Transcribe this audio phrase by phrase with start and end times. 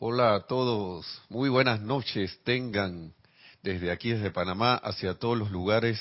[0.00, 3.12] Hola a todos, muy buenas noches tengan
[3.64, 6.00] desde aquí, desde Panamá, hacia todos los lugares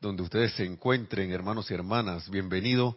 [0.00, 2.28] donde ustedes se encuentren, hermanos y hermanas.
[2.28, 2.96] Bienvenidos,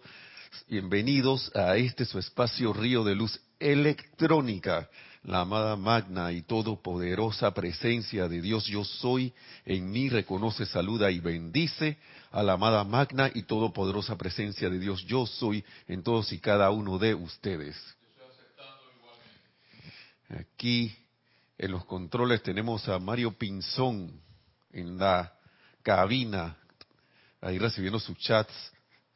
[0.67, 4.89] bienvenidos a este su espacio Río de Luz Electrónica,
[5.23, 9.35] la amada magna y todopoderosa presencia de Dios Yo Soy
[9.67, 11.99] en mí reconoce, saluda y bendice
[12.31, 16.71] a la amada magna y todopoderosa presencia de Dios Yo Soy en todos y cada
[16.71, 17.75] uno de ustedes.
[20.39, 20.95] Aquí
[21.57, 24.19] en los controles tenemos a Mario Pinzón
[24.71, 25.37] en la
[25.83, 26.57] cabina,
[27.39, 28.53] ahí recibiendo sus chats,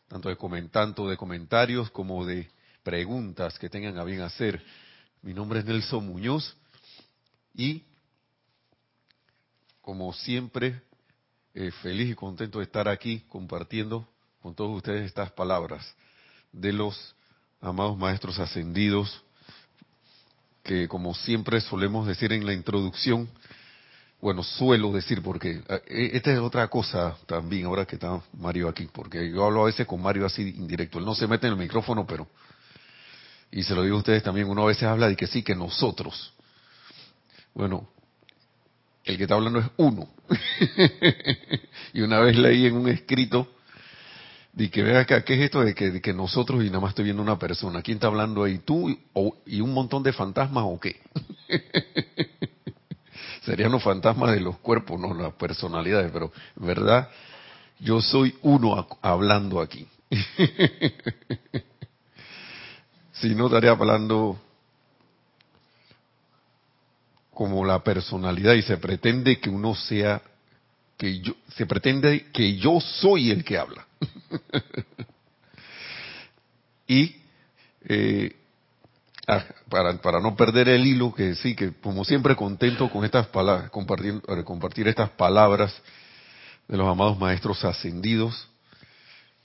[0.07, 0.35] tanto de,
[0.69, 2.49] tanto de comentarios como de
[2.83, 4.63] preguntas que tengan a bien hacer.
[5.23, 6.55] Mi nombre es Nelson Muñoz
[7.55, 7.83] y,
[9.81, 10.83] como siempre,
[11.55, 14.07] eh, feliz y contento de estar aquí compartiendo
[14.39, 15.95] con todos ustedes estas palabras
[16.51, 17.15] de los
[17.59, 19.23] amados maestros ascendidos
[20.67, 23.27] que como siempre solemos decir en la introducción,
[24.21, 28.87] bueno, suelo decir porque eh, esta es otra cosa también ahora que está Mario aquí,
[28.91, 31.59] porque yo hablo a veces con Mario así indirecto, él no se mete en el
[31.59, 32.27] micrófono, pero,
[33.49, 35.55] y se lo digo a ustedes también, uno a veces habla de que sí, que
[35.55, 36.33] nosotros.
[37.53, 37.87] Bueno,
[39.05, 40.09] el que está hablando es uno.
[41.93, 43.47] y una vez leí en un escrito
[44.59, 47.21] y que vea acá, ¿qué es esto de que, nosotros y nada más estoy viendo
[47.21, 47.83] una persona?
[47.83, 48.57] ¿Quién está hablando ahí?
[48.57, 48.89] ¿Tú
[49.45, 50.99] y un montón de fantasmas o qué?
[53.45, 57.07] Serían los fantasmas de los cuerpos, no las personalidades, pero verdad,
[57.79, 59.87] yo soy uno hablando aquí.
[63.13, 64.39] si no estaría hablando
[67.31, 70.19] como la personalidad y se pretende que uno sea
[70.97, 73.85] que yo se pretende que yo soy el que habla.
[76.89, 77.17] Y
[77.89, 78.33] eh,
[79.27, 83.27] ah, para, para no perder el hilo, que sí, que como siempre contento con estas
[83.27, 85.75] palabras, compartir, compartir estas palabras
[86.67, 88.47] de los amados maestros ascendidos,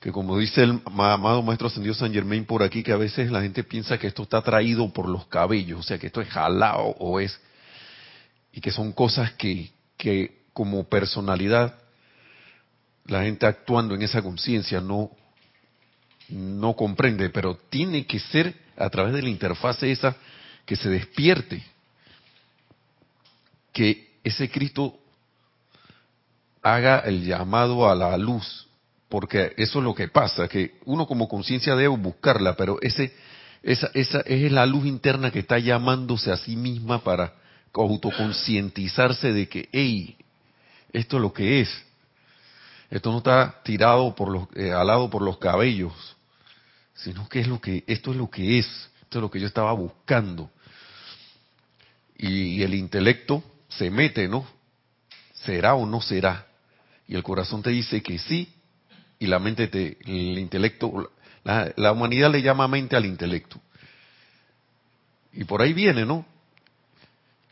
[0.01, 3.43] que como dice el amado maestro ascendido San Germain por aquí, que a veces la
[3.43, 6.95] gente piensa que esto está traído por los cabellos, o sea, que esto es jalado
[6.99, 7.41] o es,
[8.53, 11.83] y que son cosas que, que como personalidad
[13.07, 15.11] la gente actuando en esa conciencia no,
[16.29, 20.17] no comprende, pero tiene que ser a través de la interfase esa
[20.65, 21.62] que se despierte,
[23.73, 24.99] que ese Cristo
[26.62, 28.69] haga el llamado a la luz,
[29.09, 33.12] porque eso es lo que pasa, que uno como conciencia debe buscarla, pero ese,
[33.62, 37.35] esa, esa es la luz interna que está llamándose a sí misma para
[37.73, 40.17] autoconcientizarse de que, hey,
[40.93, 41.85] esto es lo que es.
[42.91, 45.95] Esto no está tirado por los, eh, alado por los cabellos,
[46.95, 48.67] sino que es lo que, esto es lo que es,
[49.01, 50.51] esto es lo que yo estaba buscando.
[52.19, 54.47] Y, el intelecto se mete, ¿no?
[55.33, 56.47] ¿Será o no será?
[57.09, 58.55] Y el corazón te dice que sí,
[59.19, 61.11] y la mente te, el intelecto,
[61.45, 63.59] la, la humanidad le llama mente al intelecto.
[65.33, 66.27] Y por ahí viene, ¿no?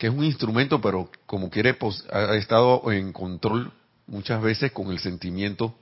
[0.01, 3.71] Que es un instrumento, pero como quiere, pues, ha estado en control
[4.07, 5.75] muchas veces con el sentimiento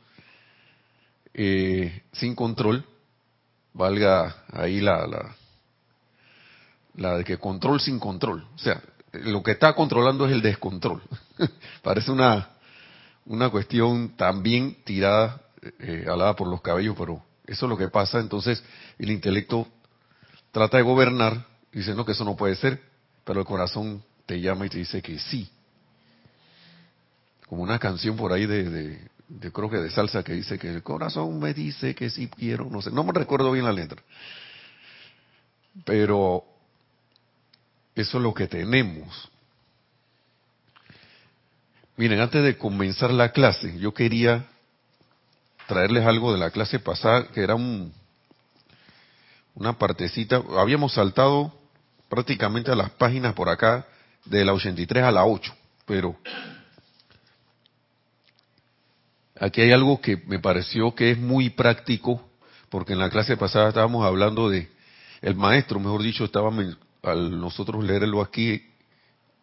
[1.34, 2.86] eh, sin control,
[3.72, 5.36] valga ahí la, la,
[6.96, 8.46] la de que control sin control.
[8.56, 11.02] O sea, lo que está controlando es el descontrol.
[11.82, 12.50] Parece una,
[13.26, 15.44] una cuestión también tirada,
[15.80, 18.20] eh, alada por los cabellos, pero eso es lo que pasa.
[18.20, 18.62] Entonces,
[18.98, 19.66] el intelecto
[20.52, 22.82] trata de gobernar, diciendo que eso no puede ser,
[23.24, 25.50] pero el corazón te llama y te dice que sí
[27.48, 28.70] como una canción por ahí de,
[29.28, 32.66] de, creo que de salsa que dice que el corazón me dice que sí quiero,
[32.70, 34.04] no sé, no me recuerdo bien la letra.
[35.84, 36.44] Pero
[37.96, 39.32] eso es lo que tenemos.
[41.98, 44.46] Miren, antes de comenzar la clase, yo quería
[45.66, 47.92] traerles algo de la clase pasada, que era un,
[49.56, 51.52] una partecita, habíamos saltado
[52.10, 53.88] prácticamente a las páginas por acá
[54.26, 55.54] de la 83 a la 8,
[55.86, 56.16] pero
[59.40, 62.22] Aquí hay algo que me pareció que es muy práctico,
[62.70, 64.70] porque en la clase pasada estábamos hablando de,
[65.22, 66.52] el maestro, mejor dicho, estaba,
[67.04, 68.62] al nosotros leerlo aquí,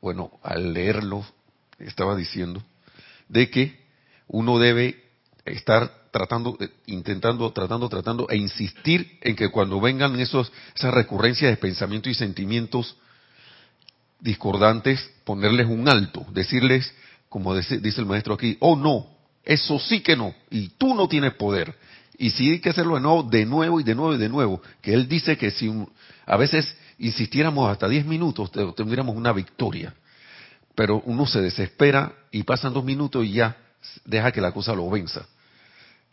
[0.02, 1.24] bueno, al leerlo,
[1.78, 2.62] estaba diciendo,
[3.28, 3.86] de que
[4.28, 5.02] uno debe
[5.46, 11.56] estar tratando, intentando, tratando, tratando, e insistir en que cuando vengan esos, esas recurrencias de
[11.56, 12.96] pensamientos y sentimientos
[14.20, 16.92] discordantes, ponerles un alto, decirles,
[17.28, 19.16] como dice el maestro aquí, oh no,
[19.46, 20.34] eso sí que no.
[20.50, 21.74] Y tú no tienes poder.
[22.18, 24.60] Y si hay que hacerlo de nuevo, de nuevo y de nuevo y de nuevo.
[24.82, 25.70] Que él dice que si
[26.26, 29.94] a veces insistiéramos hasta 10 minutos, tendríamos una victoria.
[30.74, 33.56] Pero uno se desespera y pasan dos minutos y ya
[34.04, 35.26] deja que la cosa lo venza.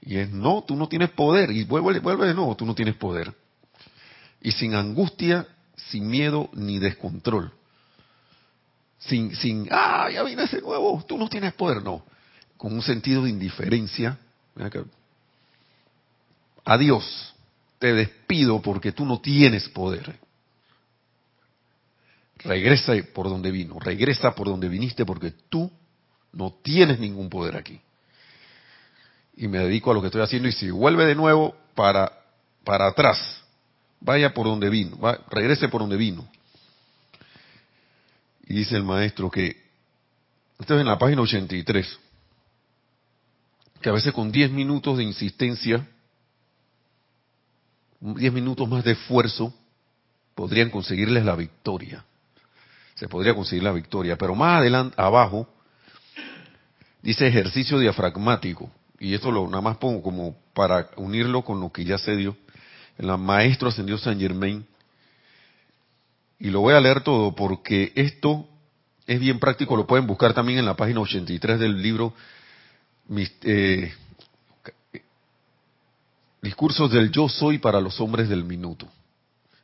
[0.02, 1.52] Y es, no, tú no tienes poder.
[1.52, 3.34] Y vuelve, vuelve de nuevo, tú no tienes poder.
[4.42, 7.52] Y sin angustia, sin miedo ni descontrol.
[9.08, 11.84] Sin, sin, ah, ya viene ese nuevo, tú no tienes poder.
[11.84, 12.04] No,
[12.58, 14.18] con un sentido de indiferencia.
[16.64, 17.34] Adiós,
[17.80, 20.18] te despido porque tú no tienes poder.
[22.38, 25.72] Regresa por donde vino, regresa por donde viniste porque tú
[26.32, 27.80] no tienes ningún poder aquí
[29.36, 32.12] y me dedico a lo que estoy haciendo y si vuelve de nuevo para,
[32.64, 33.42] para atrás,
[34.00, 34.98] vaya por donde vino,
[35.30, 36.28] regrese por donde vino.
[38.45, 39.62] Y dice el maestro que,
[40.60, 42.00] esto es en la página 83,
[43.81, 45.88] que a veces con 10 minutos de insistencia,
[48.00, 49.54] 10 minutos más de esfuerzo,
[50.36, 52.04] podrían conseguirles la victoria.
[52.95, 55.48] Se podría conseguir la victoria, pero más adelante, abajo,
[57.01, 58.69] dice ejercicio diafragmático.
[59.00, 62.38] Y esto lo nada más pongo como para unirlo con lo que ya se dio,
[62.98, 64.66] en la Maestro Ascendió San Germain,
[66.44, 68.45] y lo voy a leer todo porque esto
[69.07, 72.13] es bien práctico, lo pueden buscar también en la página 83 del libro
[73.44, 73.94] eh,
[76.42, 78.90] Discursos del Yo Soy para los hombres del minuto.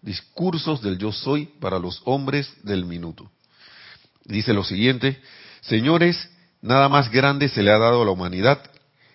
[0.02, 3.30] Discursos del Yo Soy para los hombres del minuto.
[4.24, 5.22] Dice lo siguiente,
[5.60, 6.30] señores,
[6.62, 8.64] nada más grande se le ha dado a la humanidad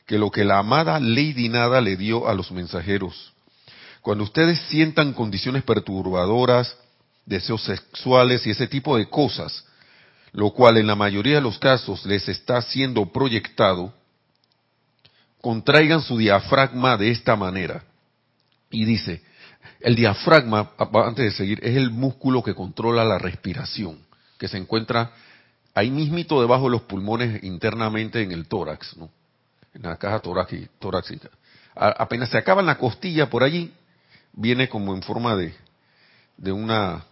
[0.04, 3.32] que lo que la amada Lady Nada le dio a los mensajeros.
[4.02, 6.76] Cuando ustedes sientan condiciones perturbadoras,
[7.26, 9.64] deseos sexuales y ese tipo de cosas,
[10.32, 13.92] lo cual en la mayoría de los casos les está siendo proyectado,
[15.40, 17.84] contraigan su diafragma de esta manera.
[18.70, 19.22] Y dice,
[19.80, 20.72] el diafragma,
[21.06, 23.98] antes de seguir, es el músculo que controla la respiración,
[24.38, 25.12] que se encuentra
[25.74, 29.10] ahí mismito debajo de los pulmones internamente en el tórax, ¿no?
[29.74, 31.28] en la caja torácica.
[31.74, 33.72] apenas se acaba la costilla por allí,
[34.32, 35.54] viene como en forma de,
[36.36, 37.04] de una,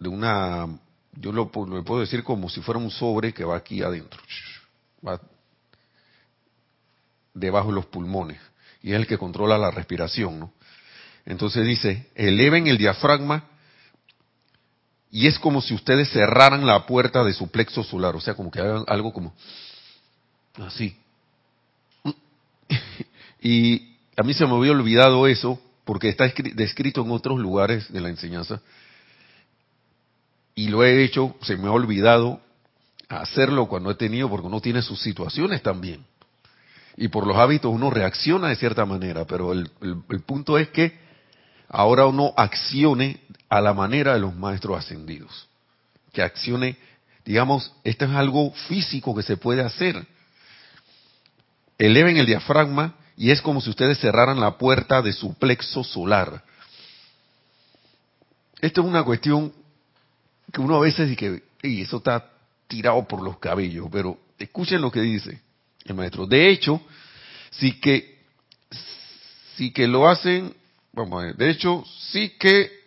[0.00, 0.66] de una,
[1.12, 4.20] yo lo, puedo decir como si fuera un sobre que va aquí adentro,
[5.06, 5.20] va
[7.32, 8.40] debajo de los pulmones,
[8.82, 10.52] y es el que controla la respiración, ¿no?
[11.26, 13.44] Entonces dice, eleven el diafragma
[15.12, 18.50] y es como si ustedes cerraran la puerta de su plexo solar, o sea, como
[18.50, 19.34] que hagan algo como
[20.54, 20.96] Así.
[23.42, 28.00] Y a mí se me había olvidado eso, porque está descrito en otros lugares de
[28.02, 28.60] la enseñanza.
[30.60, 32.38] Y lo he hecho, se me ha olvidado
[33.08, 36.04] hacerlo cuando he tenido, porque uno tiene sus situaciones también.
[36.98, 40.98] Y por los hábitos uno reacciona de cierta manera, pero el, el punto es que
[41.70, 45.48] ahora uno accione a la manera de los maestros ascendidos.
[46.12, 46.76] Que accione,
[47.24, 50.06] digamos, esto es algo físico que se puede hacer
[51.78, 56.44] eleven el diafragma y es como si ustedes cerraran la puerta de su plexo solar.
[58.60, 59.54] Esto es una cuestión
[60.52, 62.30] que uno a veces dice que y eso está
[62.66, 65.40] tirado por los cabellos, pero escuchen lo que dice
[65.84, 66.26] el maestro.
[66.26, 66.80] De hecho,
[67.50, 68.18] sí que,
[69.56, 70.54] sí que lo hacen,
[70.92, 72.80] vamos a ver, de hecho, sí que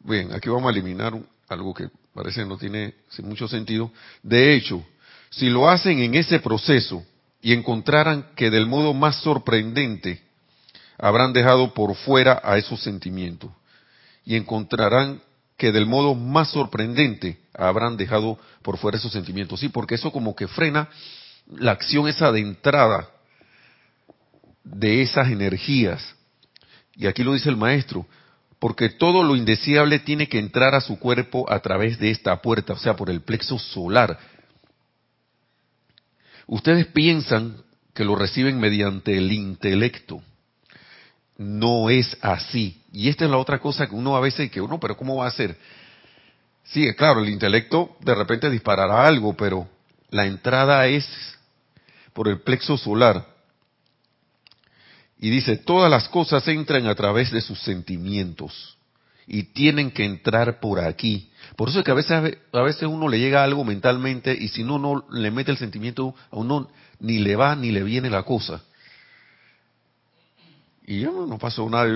[0.00, 1.12] Bien, aquí vamos a eliminar
[1.48, 3.92] algo que parece no tiene mucho sentido.
[4.22, 4.82] De hecho,
[5.28, 7.04] si lo hacen en ese proceso
[7.40, 10.22] y encontraran que del modo más sorprendente
[10.98, 13.50] habrán dejado por fuera a esos sentimientos
[14.24, 15.22] y encontrarán
[15.56, 19.60] que del modo más sorprendente habrán dejado por fuera esos sentimientos.
[19.60, 20.88] Sí, porque eso como que frena
[21.50, 23.08] la acción esa de entrada
[24.62, 26.14] de esas energías.
[26.94, 28.06] Y aquí lo dice el maestro,
[28.58, 32.74] porque todo lo indeseable tiene que entrar a su cuerpo a través de esta puerta,
[32.74, 34.18] o sea, por el plexo solar.
[36.48, 37.62] Ustedes piensan
[37.94, 40.22] que lo reciben mediante el intelecto.
[41.36, 42.82] No es así.
[42.90, 45.26] Y esta es la otra cosa que uno a veces que uno, pero ¿cómo va
[45.26, 45.56] a hacer?
[46.64, 49.68] Sí, claro, el intelecto de repente disparará algo, pero
[50.10, 51.06] la entrada es
[52.14, 53.26] por el plexo solar.
[55.18, 58.77] Y dice, todas las cosas entran a través de sus sentimientos
[59.28, 61.30] y tienen que entrar por aquí.
[61.54, 64.64] Por eso es que a veces, a veces uno le llega algo mentalmente y si
[64.64, 66.70] no, no le mete el sentimiento, a uno
[67.00, 68.62] ni le va ni le viene la cosa.
[70.86, 71.86] Y ya no pasó nada.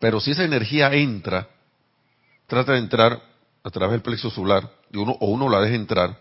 [0.00, 1.48] Pero si esa energía entra,
[2.48, 3.22] trata de entrar
[3.62, 6.18] a través del plexo solar, y uno, o uno la deja entrar,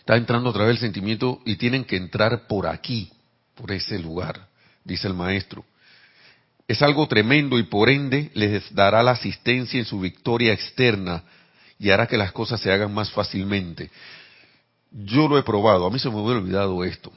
[0.00, 3.12] Está entrando a través del sentimiento y tienen que entrar por aquí,
[3.54, 4.48] por ese lugar,
[4.82, 5.64] dice el maestro.
[6.70, 11.24] Es algo tremendo y por ende les dará la asistencia en su victoria externa
[11.80, 13.90] y hará que las cosas se hagan más fácilmente.
[14.92, 17.10] Yo lo he probado, a mí se me hubiera olvidado esto,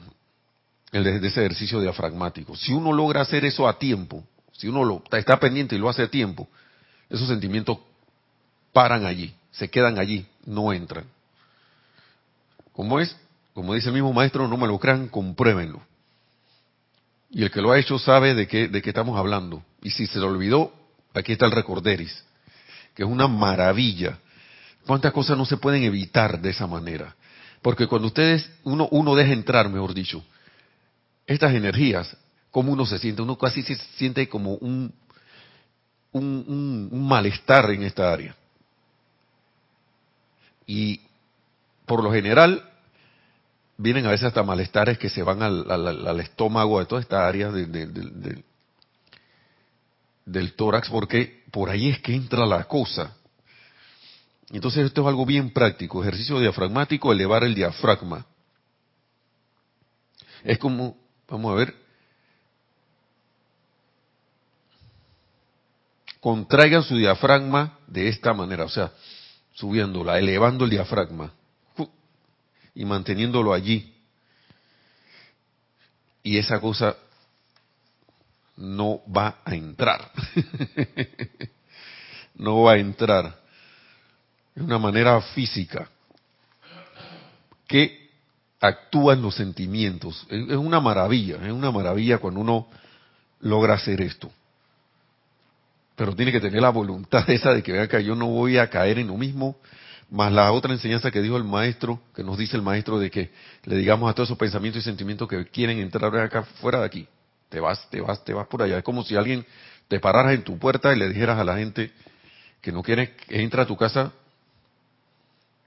[0.90, 2.56] el de, ese ejercicio diafragmático.
[2.56, 6.02] Si uno logra hacer eso a tiempo, si uno lo, está pendiente y lo hace
[6.02, 6.48] a tiempo,
[7.08, 7.78] esos sentimientos
[8.72, 11.04] paran allí, se quedan allí, no entran.
[12.72, 13.16] ¿Cómo es?
[13.52, 15.80] Como dice el mismo maestro, no me lo crean, compruébenlo.
[17.34, 19.64] Y el que lo ha hecho sabe de qué, de qué estamos hablando.
[19.82, 20.72] Y si se lo olvidó,
[21.12, 22.24] aquí está el recorderis,
[22.94, 24.20] que es una maravilla.
[24.86, 27.16] ¿Cuántas cosas no se pueden evitar de esa manera?
[27.60, 30.24] Porque cuando ustedes, uno, uno deja entrar, mejor dicho,
[31.26, 32.16] estas energías,
[32.52, 33.20] ¿cómo uno se siente?
[33.20, 34.94] Uno casi se siente como un,
[36.12, 38.36] un, un, malestar en esta área.
[40.68, 41.00] Y
[41.84, 42.62] por lo general,
[43.76, 47.50] vienen a veces hasta malestares que se van al, estómago, de toda esta área
[50.24, 53.16] del tórax, porque por ahí es que entra la cosa.
[54.50, 58.26] Entonces esto es algo bien práctico, ejercicio diafragmático, elevar el diafragma.
[60.44, 60.96] Es como,
[61.28, 61.74] vamos a ver,
[66.20, 68.92] contraigan su diafragma de esta manera, o sea,
[69.54, 71.32] subiéndola, elevando el diafragma
[72.74, 73.94] y manteniéndolo allí.
[76.22, 76.96] Y esa cosa
[78.56, 80.10] no va a entrar.
[82.36, 83.44] no va a entrar
[84.54, 85.88] es una manera física
[87.66, 88.10] que
[88.60, 90.26] actúa en los sentimientos.
[90.30, 92.68] Es una maravilla, es una maravilla cuando uno
[93.40, 94.30] logra hacer esto.
[95.96, 98.70] Pero tiene que tener la voluntad esa de que vea que yo no voy a
[98.70, 99.56] caer en lo mismo,
[100.10, 103.30] más la otra enseñanza que dijo el maestro, que nos dice el maestro de que
[103.64, 107.08] le digamos a todos esos pensamientos y sentimientos que quieren entrar acá fuera de aquí.
[107.48, 108.78] Te vas, te vas, te vas por allá.
[108.78, 109.44] Es como si alguien
[109.88, 111.92] te pararas en tu puerta y le dijeras a la gente
[112.60, 114.12] que no quiere que entre a tu casa,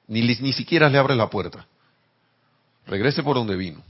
[0.07, 1.65] ni, ni siquiera le abre la puerta.
[2.87, 3.83] Regrese por donde vino.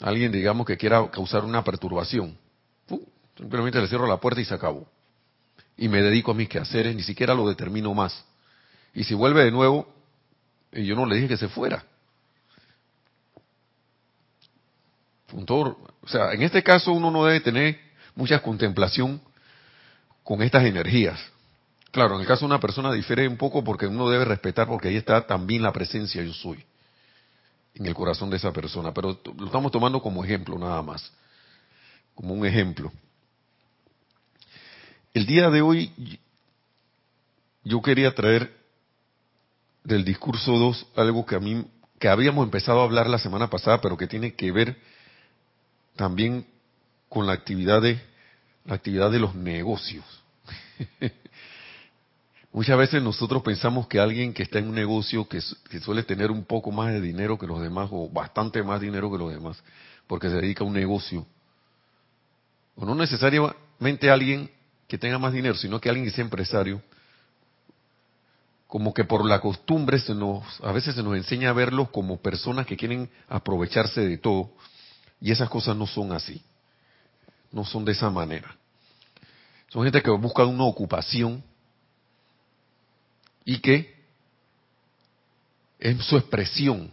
[0.00, 2.36] Alguien, digamos, que quiera causar una perturbación.
[3.36, 4.86] simplemente le cierro la puerta y se acabó.
[5.76, 8.24] Y me dedico a mis quehaceres, ni siquiera lo determino más.
[8.94, 9.86] Y si vuelve de nuevo,
[10.72, 11.84] y yo no le dije que se fuera.
[15.26, 17.78] Punto, o sea, en este caso uno no debe tener
[18.14, 19.20] mucha contemplación
[20.24, 21.20] con estas energías.
[21.90, 24.88] Claro, en el caso de una persona difiere un poco porque uno debe respetar porque
[24.88, 26.64] ahí está también la presencia yo soy
[27.74, 31.12] en el corazón de esa persona, pero lo estamos tomando como ejemplo nada más,
[32.14, 32.92] como un ejemplo.
[35.14, 36.20] El día de hoy
[37.64, 38.57] yo quería traer
[39.88, 41.64] del discurso 2 algo que a mí
[41.98, 44.76] que habíamos empezado a hablar la semana pasada, pero que tiene que ver
[45.96, 46.46] también
[47.08, 48.00] con la actividad de
[48.64, 50.04] la actividad de los negocios.
[52.52, 56.44] Muchas veces nosotros pensamos que alguien que está en un negocio que, suele tener un
[56.44, 59.62] poco más de dinero que los demás o bastante más dinero que los demás,
[60.06, 61.26] porque se dedica a un negocio,
[62.76, 64.50] o no necesariamente alguien
[64.86, 66.80] que tenga más dinero, sino que alguien que sea empresario,
[68.68, 72.20] como que por la costumbre se nos, a veces se nos enseña a verlos como
[72.20, 74.52] personas que quieren aprovecharse de todo,
[75.20, 76.42] y esas cosas no son así,
[77.50, 78.54] no son de esa manera.
[79.68, 81.42] Son gente que busca una ocupación
[83.44, 83.94] y que
[85.78, 86.90] es su expresión.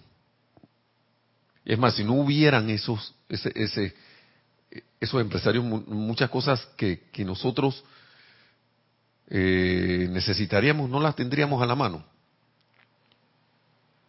[1.66, 3.96] Es más, si no hubieran esos, ese, ese,
[5.00, 7.84] esos empresarios, muchas cosas que, que nosotros
[9.30, 12.06] eh, necesitaríamos, no las tendríamos a la mano.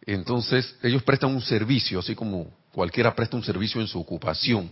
[0.05, 4.71] Entonces, ellos prestan un servicio, así como cualquiera presta un servicio en su ocupación.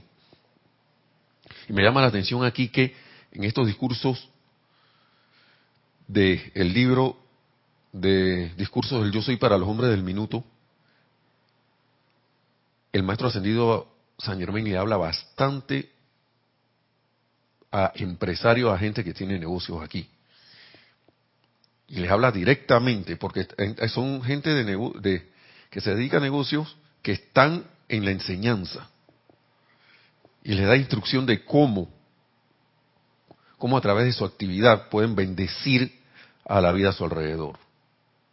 [1.68, 2.94] Y me llama la atención aquí que
[3.32, 4.28] en estos discursos
[6.06, 7.18] del el libro
[7.92, 10.44] de discursos del yo soy para los hombres del minuto,
[12.92, 15.90] el maestro ascendido San Germán le habla bastante
[17.72, 20.08] a empresarios, a gente que tiene negocios aquí.
[21.88, 23.46] Y les habla directamente, porque
[23.88, 24.64] son gente de,
[25.00, 25.28] de
[25.70, 28.88] que se dedica a negocios que están en la enseñanza.
[30.42, 31.88] Y les da instrucción de cómo,
[33.58, 36.00] cómo a través de su actividad pueden bendecir
[36.44, 37.58] a la vida a su alrededor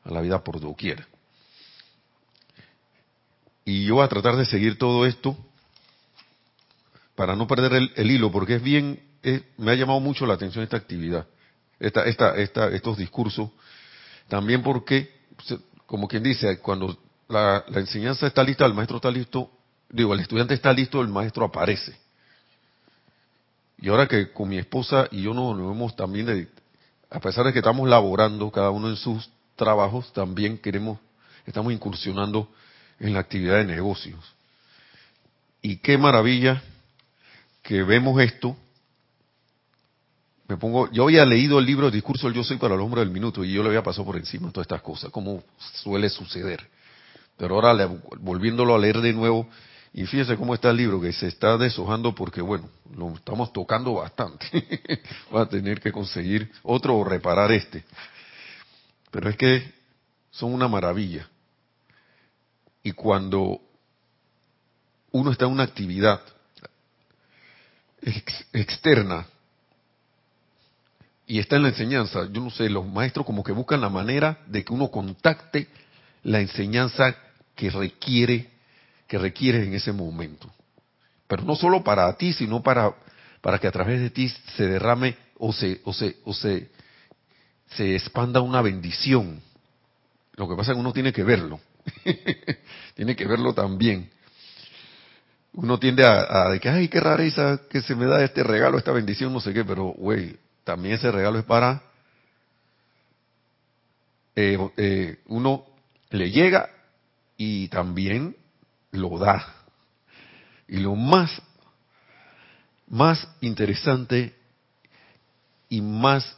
[0.04, 1.06] a la vida por doquier.
[3.66, 5.38] Y yo voy a tratar de seguir todo esto
[7.16, 9.00] para no perder el, hilo, porque es bien,
[9.58, 11.28] me ha llamado mucho la atención esta actividad,
[11.82, 13.50] esta, esta, esta, estos discursos,
[14.28, 15.10] también porque,
[15.88, 16.98] como quien dice, cuando
[17.28, 19.52] la, enseñanza está lista, el maestro está listo,
[19.90, 21.98] digo, el estudiante está listo, el maestro aparece.
[23.80, 26.48] Y ahora que con mi esposa y yo nos, vemos también, de,
[27.10, 31.00] a pesar de que estamos laborando cada uno en sus trabajos, también queremos,
[31.48, 32.48] estamos incursionando
[33.00, 34.20] en la actividad de negocios.
[35.64, 36.62] Y qué maravilla
[37.64, 38.56] que vemos esto.
[40.52, 43.10] Me pongo, yo había leído el libro Discurso del Yo Soy para el Hombre del
[43.10, 45.42] Minuto y yo le había pasado por encima todas estas cosas, como
[45.76, 46.68] suele suceder.
[47.38, 47.90] Pero ahora,
[48.20, 49.48] volviéndolo a leer de nuevo,
[49.94, 52.68] y fíjese cómo está el libro, que se está deshojando porque, bueno,
[52.98, 54.46] lo estamos tocando bastante.
[55.34, 57.86] Va a tener que conseguir otro o reparar este.
[59.10, 59.74] Pero es que
[60.32, 61.30] son una maravilla.
[62.84, 63.62] Y cuando
[65.14, 66.20] uno está en una actividad
[68.52, 69.26] externa
[71.32, 74.40] y está en la enseñanza, yo no sé, los maestros como que buscan la manera
[74.48, 75.70] de que uno contacte
[76.24, 77.16] la enseñanza
[77.56, 78.50] que requiere
[79.08, 80.52] que requieres en ese momento.
[81.30, 82.94] Pero no solo para ti, sino para,
[83.40, 86.70] para que a través de ti se derrame o se, o se, o se,
[87.78, 89.42] se expanda una bendición.
[90.36, 91.62] Lo que pasa es que uno tiene que verlo.
[92.94, 94.10] tiene que verlo también.
[95.54, 98.92] Uno tiende a, a, que, ay, qué rareza que se me da este regalo, esta
[98.92, 101.84] bendición, no sé qué, pero, güey, también ese regalo es para...
[104.36, 105.66] Eh, eh, uno
[106.10, 106.70] le llega
[107.38, 108.36] y también
[108.92, 109.56] lo da.
[110.68, 111.42] Y lo más,
[112.88, 114.34] más interesante
[115.68, 116.38] y más,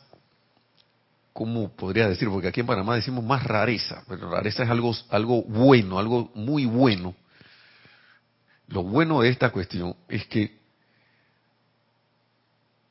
[1.33, 2.29] ¿cómo podría decir?
[2.29, 6.65] Porque aquí en Panamá decimos más rareza, pero rareza es algo, algo bueno, algo muy
[6.65, 7.15] bueno.
[8.67, 10.57] Lo bueno de esta cuestión es que,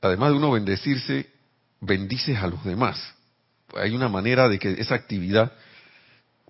[0.03, 1.31] además de uno bendecirse,
[1.81, 3.15] bendices a los demás.
[3.75, 5.53] Hay una manera de que esa actividad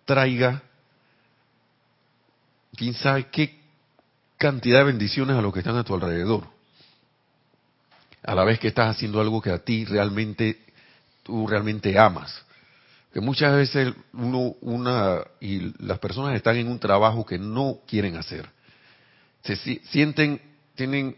[0.05, 0.63] traiga
[2.75, 3.61] quién sabe qué
[4.39, 6.49] cantidad de bendiciones a los que están a tu alrededor.
[8.25, 10.59] A la vez que estás haciendo algo que a ti realmente,
[11.23, 12.43] tú realmente amas.
[13.13, 18.17] Que muchas veces uno, una, y las personas están en un trabajo que no quieren
[18.17, 18.49] hacer.
[19.43, 20.41] Se sienten,
[20.83, 21.17] tienen,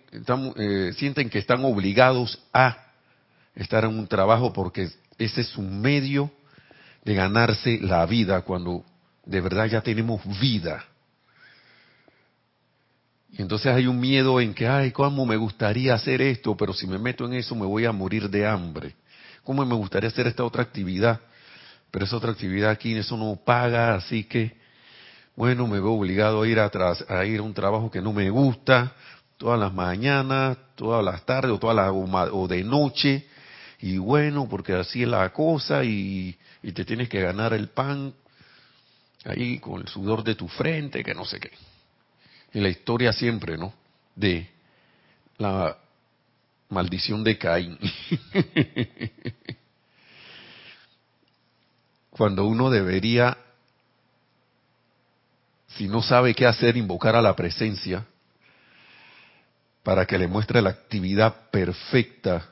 [0.56, 2.76] eh, sienten que están obligados a
[3.54, 6.30] estar en un trabajo porque ese es un medio
[7.04, 8.84] de ganarse la vida cuando
[9.24, 10.84] de verdad ya tenemos vida
[13.36, 16.56] y entonces hay un miedo en que, ay, ¿cómo me gustaría hacer esto?
[16.56, 18.94] Pero si me meto en eso me voy a morir de hambre.
[19.42, 21.20] ¿Cómo me gustaría hacer esta otra actividad?
[21.90, 24.56] Pero esa otra actividad aquí, eso no paga, así que,
[25.34, 28.92] bueno, me veo obligado a ir a ir a un trabajo que no me gusta,
[29.36, 31.90] todas las mañanas, todas las tardes, o, todas las,
[32.32, 33.26] o de noche,
[33.80, 38.14] y bueno, porque así es la cosa, y, y te tienes que ganar el pan
[39.24, 41.50] ahí con el sudor de tu frente, que no sé qué
[42.54, 43.74] en la historia siempre, ¿no?
[44.14, 44.48] De
[45.38, 45.76] la
[46.68, 47.76] maldición de Caín.
[52.10, 53.36] Cuando uno debería,
[55.66, 58.06] si no sabe qué hacer, invocar a la presencia
[59.84, 62.48] para que le muestre la actividad perfecta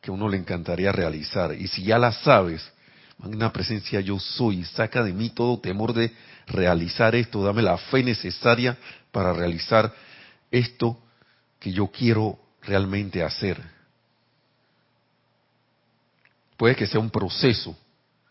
[0.00, 1.54] que uno le encantaría realizar.
[1.54, 2.70] Y si ya la sabes,
[3.18, 6.12] una presencia yo soy, saca de mí todo temor de
[6.46, 8.76] realizar esto, dame la fe necesaria
[9.10, 9.92] para realizar
[10.50, 10.98] esto
[11.58, 13.58] que yo quiero realmente hacer.
[16.58, 17.74] Puede que sea un proceso,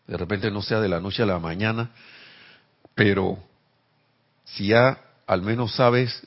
[0.06, 1.90] de repente no sea de la noche a la mañana,
[2.94, 3.36] pero
[4.44, 6.24] si ya al menos sabes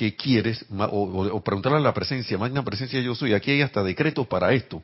[0.00, 4.26] qué quieres, o, preguntarle a la presencia, magna presencia yo soy, aquí hay hasta decretos
[4.26, 4.82] para esto.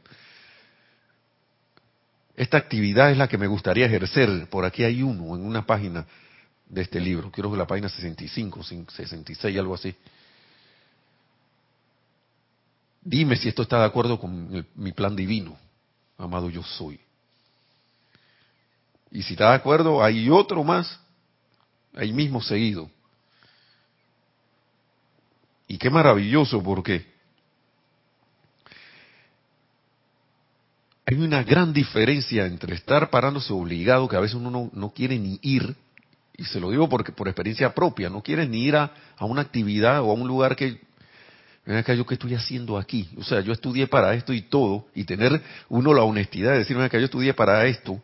[2.36, 6.06] Esta actividad es la que me gustaría ejercer, por aquí hay uno en una página
[6.68, 7.30] de este libro.
[7.30, 9.94] Quiero que la página 65, 66, algo así.
[13.00, 15.56] Dime si esto está de acuerdo con mi plan divino,
[16.18, 17.00] amado yo soy.
[19.10, 21.00] Y si está de acuerdo, hay otro más,
[21.94, 22.90] ahí mismo seguido.
[25.68, 27.16] Y qué maravilloso porque
[31.06, 35.38] hay una gran diferencia entre estar parándose obligado, que a veces uno no, quiere ni
[35.40, 35.76] ir,
[36.36, 40.02] y se lo digo porque por experiencia propia, no quieres ni ir a, una actividad
[40.02, 40.80] o a un lugar que,
[41.64, 44.86] ven acá, yo qué estoy haciendo aquí, o sea, yo estudié para esto y todo,
[44.96, 48.02] y tener uno la honestidad de decirme que yo estudié para esto,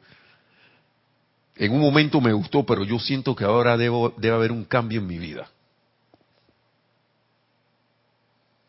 [1.57, 5.01] en un momento me gustó, pero yo siento que ahora debo, debe haber un cambio
[5.01, 5.51] en mi vida.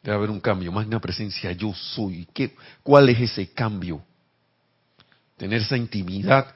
[0.04, 2.28] Debe haber un cambio, más una presencia yo soy.
[2.34, 4.04] ¿Qué, ¿Cuál es ese cambio?
[5.38, 6.54] Tener esa intimidad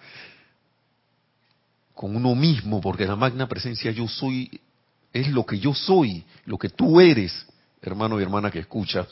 [1.94, 4.62] con uno mismo, porque la magna presencia yo soy
[5.14, 7.48] es lo que yo soy, lo que tú eres,
[7.82, 9.08] hermano y hermana que escuchas,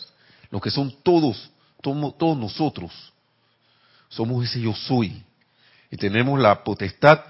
[0.52, 1.50] lo que son todos,
[1.82, 2.92] todos nosotros.
[4.10, 5.24] Somos ese yo soy.
[5.90, 7.22] Y tenemos la potestad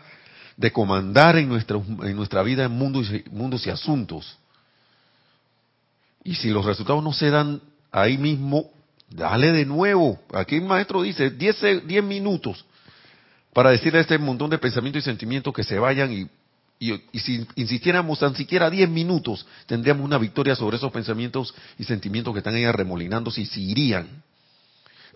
[0.58, 4.38] de comandar en nuestra, en nuestra vida en mundos, mundos y asuntos.
[6.26, 7.62] Y si los resultados no se dan
[7.92, 8.72] ahí mismo,
[9.10, 10.20] dale de nuevo.
[10.34, 12.66] Aquí el maestro dice 10 minutos
[13.54, 16.28] para decirle a este montón de pensamientos y sentimientos que se vayan y,
[17.14, 22.40] si insistiéramos tan siquiera 10 minutos, tendríamos una victoria sobre esos pensamientos y sentimientos que
[22.40, 24.24] están ahí arremolinándose y se irían.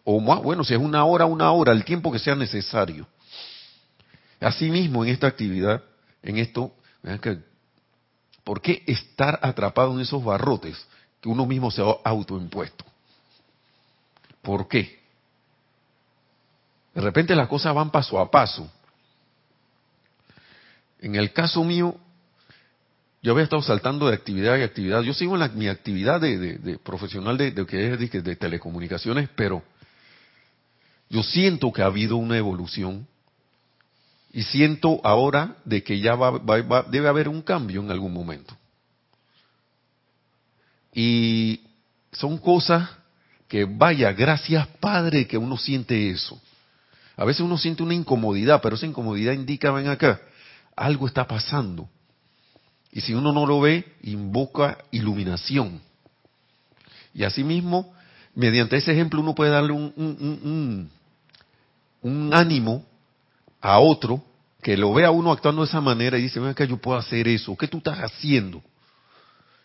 [0.04, 3.08] O más, bueno, si es una hora, una hora, el tiempo que sea necesario.
[4.40, 5.84] Asimismo, en esta actividad,
[6.22, 6.76] en esto,
[8.44, 10.78] ¿por qué estar atrapado en esos barrotes
[11.22, 12.86] que uno mismo se ha autoimpuesto?
[14.42, 15.00] ¿Por qué?
[16.94, 18.70] De repente las cosas van paso a paso.
[21.00, 21.96] En el caso mío,
[23.22, 25.02] yo había estado saltando de actividad y actividad.
[25.02, 29.62] Yo sigo en mi actividad de, profesional de, que es de, telecomunicaciones, pero
[31.10, 33.08] yo siento que ha habido una evolución
[34.32, 36.18] y siento ahora de que ya
[36.90, 38.56] debe haber un cambio en algún momento.
[41.02, 41.62] Y
[42.12, 42.90] son cosas
[43.48, 46.42] que, vaya, gracias Padre que uno siente eso.
[47.16, 50.20] A veces uno siente una incomodidad, pero esa incomodidad indica, ven acá,
[50.76, 51.88] algo está pasando.
[52.92, 55.80] Y si uno no lo ve, invoca iluminación.
[57.14, 57.94] Y asimismo,
[58.36, 60.92] mediante ese ejemplo uno puede darle un, un,
[62.02, 62.84] un ánimo
[63.62, 64.22] a otro
[64.62, 67.26] que lo vea uno actuando de esa manera y dice, ven acá, yo puedo hacer
[67.30, 67.56] eso.
[67.56, 68.62] ¿Qué tú estás haciendo?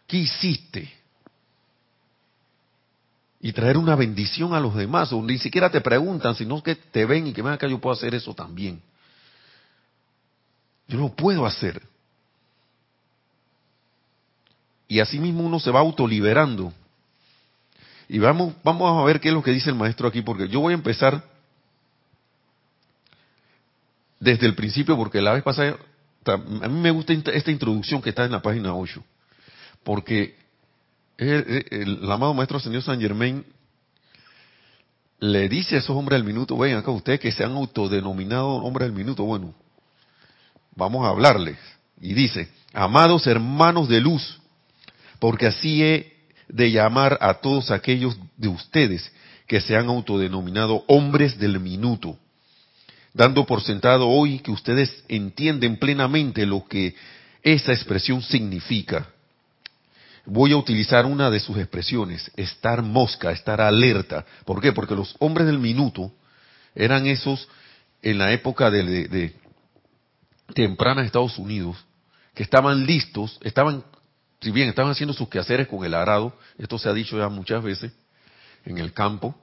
[0.07, 1.03] ¿Qué hiciste?
[3.45, 7.05] Y traer una bendición a los demás, o ni siquiera te preguntan, sino que te
[7.05, 8.81] ven y que ven acá, yo puedo hacer eso también.
[10.89, 11.83] Yo lo puedo hacer.
[14.89, 16.73] Y así mismo uno se va autoliberando.
[18.09, 20.61] Y vamos, vamos a ver qué es lo que dice el maestro aquí, porque yo
[20.61, 21.23] voy a empezar
[24.21, 25.77] desde el principio, porque la vez pasada,
[26.25, 29.05] a mí me gusta esta introducción que está en la página 8,
[29.83, 30.35] porque
[31.19, 33.45] el, amado maestro señor San Germain
[35.21, 38.89] le dice a esos hombres del minuto, ven acá ustedes que se han autodenominado hombres
[38.89, 39.55] del minuto, bueno,
[40.77, 41.59] vamos a hablarles.
[42.01, 44.41] Y dice, amados hermanos de luz,
[45.19, 46.13] porque así he
[46.49, 49.11] de llamar a todos aquellos de ustedes
[49.47, 52.19] que se han autodenominado hombres del minuto
[53.15, 56.95] dando por sentado hoy que ustedes entienden plenamente lo que
[57.43, 59.09] esa expresión significa.
[60.27, 64.25] Voy a utilizar una de sus expresiones, estar mosca, estar alerta.
[64.45, 64.73] ¿Por qué?
[64.73, 66.13] Porque los hombres del minuto
[66.75, 67.49] eran esos
[68.03, 69.35] en la época de, de,
[70.55, 71.77] temprana de Estados Unidos,
[72.35, 73.85] que estaban listos, estaban,
[74.41, 77.63] si bien estaban haciendo sus quehaceres con el arado, esto se ha dicho ya muchas
[77.63, 77.93] veces,
[78.65, 79.35] en el campo,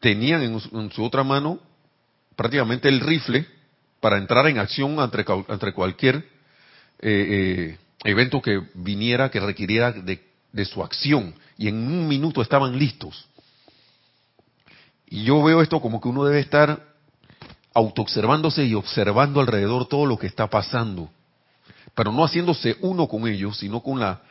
[0.00, 1.58] tenían en su, otra mano
[2.36, 3.46] prácticamente el rifle
[4.00, 6.26] para entrar en acción entre, cualquier eh,
[7.00, 12.78] eh, evento que viniera que requiriera de, de, su acción y en un minuto estaban
[12.78, 13.26] listos.
[15.08, 16.94] Y yo veo esto como que uno debe estar
[17.72, 21.10] autoobservándose y observando alrededor todo lo que está pasando,
[21.94, 24.22] pero no haciéndose uno con ellos, sino con la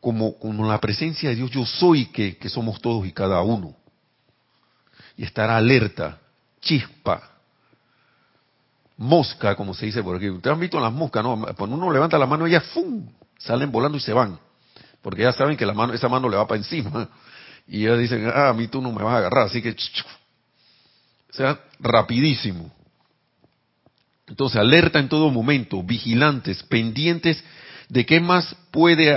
[0.00, 3.74] como, la presencia de Dios yo soy que somos todos y cada uno
[5.18, 6.20] y estar alerta,
[6.60, 7.37] chispa,
[8.98, 10.28] mosca, como se dice por aquí.
[10.28, 11.46] Ustedes han visto las moscas, ¿no?
[11.56, 13.08] Cuando uno levanta la mano, ellas ¡fum!
[13.38, 14.38] salen volando y se van.
[15.00, 17.08] Porque ya saben que esa mano le va para encima.
[17.70, 19.72] Y ellas dicen, ah, a mí tú no me vas a agarrar, así que...
[19.72, 22.72] O sea, rapidísimo.
[24.26, 27.44] Entonces, alerta en todo momento, vigilantes, pendientes
[27.90, 29.14] de qué más puede,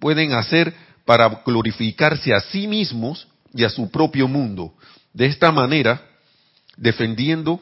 [0.00, 4.74] pueden hacer para glorificarse a sí mismos y a su propio mundo.
[5.14, 6.02] De esta manera,
[6.76, 7.60] defendiendo,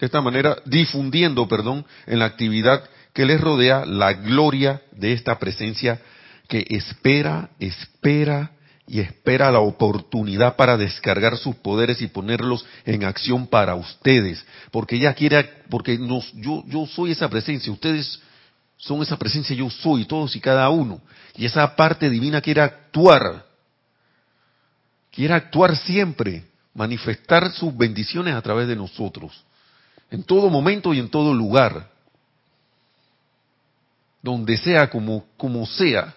[0.00, 5.38] de esta manera, difundiendo, perdón, en la actividad que les rodea la gloria de esta
[5.38, 6.00] presencia
[6.48, 8.50] que espera, espera
[8.86, 14.96] y espera la oportunidad para descargar sus poderes y ponerlos en acción para ustedes, porque
[14.96, 18.20] ella quiere, porque nos, yo, yo soy esa presencia, ustedes
[18.76, 21.00] son esa presencia, yo soy, todos y cada uno,
[21.36, 23.44] y esa parte divina quiere actuar
[25.14, 29.44] quiere actuar siempre, manifestar sus bendiciones a través de nosotros,
[30.10, 31.90] en todo momento y en todo lugar,
[34.22, 36.14] donde sea, como, como sea.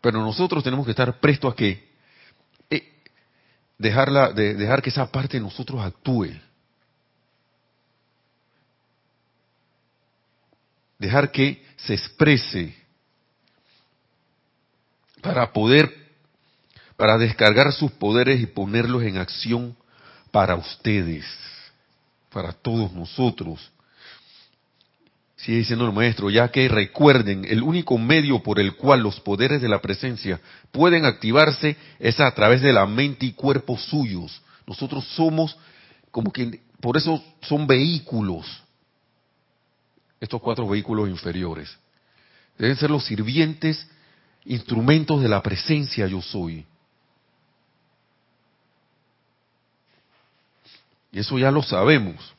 [0.00, 1.88] Pero nosotros tenemos que estar prestos a que
[2.70, 2.92] eh,
[3.78, 6.30] dejarla, de, dejar que esa parte de nosotros actúe.
[11.00, 12.76] dejar que se exprese
[15.22, 15.92] para poder,
[16.96, 19.76] para descargar sus poderes y ponerlos en acción
[20.30, 21.24] para ustedes,
[22.30, 23.70] para todos nosotros.
[25.36, 29.62] Sigue diciendo el maestro, ya que recuerden, el único medio por el cual los poderes
[29.62, 30.40] de la presencia
[30.70, 34.42] pueden activarse es a través de la mente y cuerpo suyos.
[34.66, 35.56] Nosotros somos
[36.10, 38.46] como que, por eso son vehículos,
[40.20, 41.74] estos cuatro vehículos inferiores.
[42.58, 43.88] Deben ser los sirvientes,
[44.44, 46.66] instrumentos de la presencia yo soy.
[51.12, 52.34] Y eso ya lo sabemos.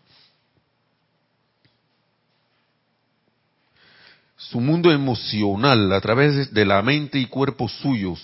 [4.38, 8.20] Su mundo emocional a través de la mente y cuerpos suyos.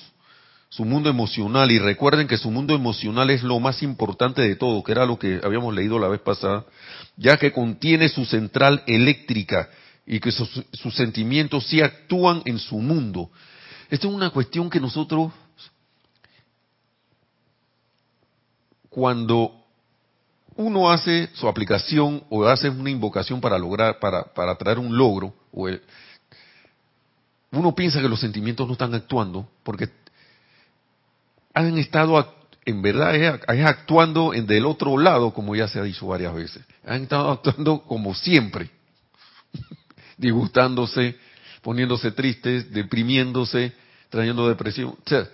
[0.70, 1.72] Su mundo emocional.
[1.72, 5.20] Y recuerden que su mundo emocional es lo más importante de todo, que era lo
[5.20, 6.66] que habíamos leído la vez pasada,
[7.16, 9.70] ya que contiene su central eléctrica
[10.06, 13.30] y que sus, sus sentimientos sí actúan en su mundo.
[13.90, 15.32] Esto es una cuestión que nosotros,
[18.90, 19.67] cuando
[20.58, 25.34] uno hace su aplicación o hace una invocación para lograr, para, para traer un logro,
[25.52, 25.82] o el,
[27.52, 29.90] uno piensa que los sentimientos no están actuando porque
[31.54, 36.06] han estado, en verdad, es, actuando en del otro lado, como ya se ha dicho
[36.08, 36.64] varias veces.
[36.86, 38.70] Han estado actuando como siempre,
[40.18, 41.18] disgustándose,
[41.62, 43.74] poniéndose tristes, deprimiéndose,
[44.10, 44.90] trayendo depresión.
[44.90, 45.28] O sea,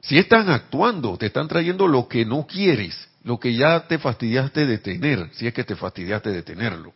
[0.00, 4.66] si están actuando, te están trayendo lo que no quieres, lo que ya te fastidiaste
[4.66, 6.92] de tener, si es que te fastidiaste de tenerlo.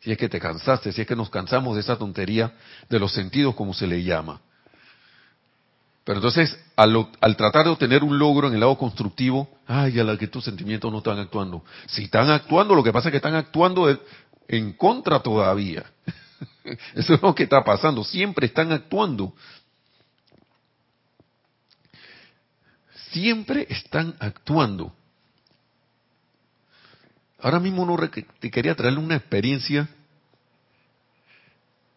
[0.00, 2.52] Si es que te cansaste, si es que nos cansamos de esa tontería
[2.88, 4.40] de los sentidos, como se le llama.
[6.04, 10.04] Pero entonces, al, al, tratar de obtener un logro en el lado constructivo, ay, a
[10.04, 11.64] la que tus sentimientos no están actuando.
[11.86, 13.98] Si están actuando, lo que pasa es que están actuando
[14.46, 15.84] en contra todavía.
[16.94, 18.04] Eso es lo que está pasando.
[18.04, 19.34] Siempre están actuando.
[23.10, 24.94] Siempre están actuando.
[27.38, 29.88] Ahora mismo no te quería traerle una experiencia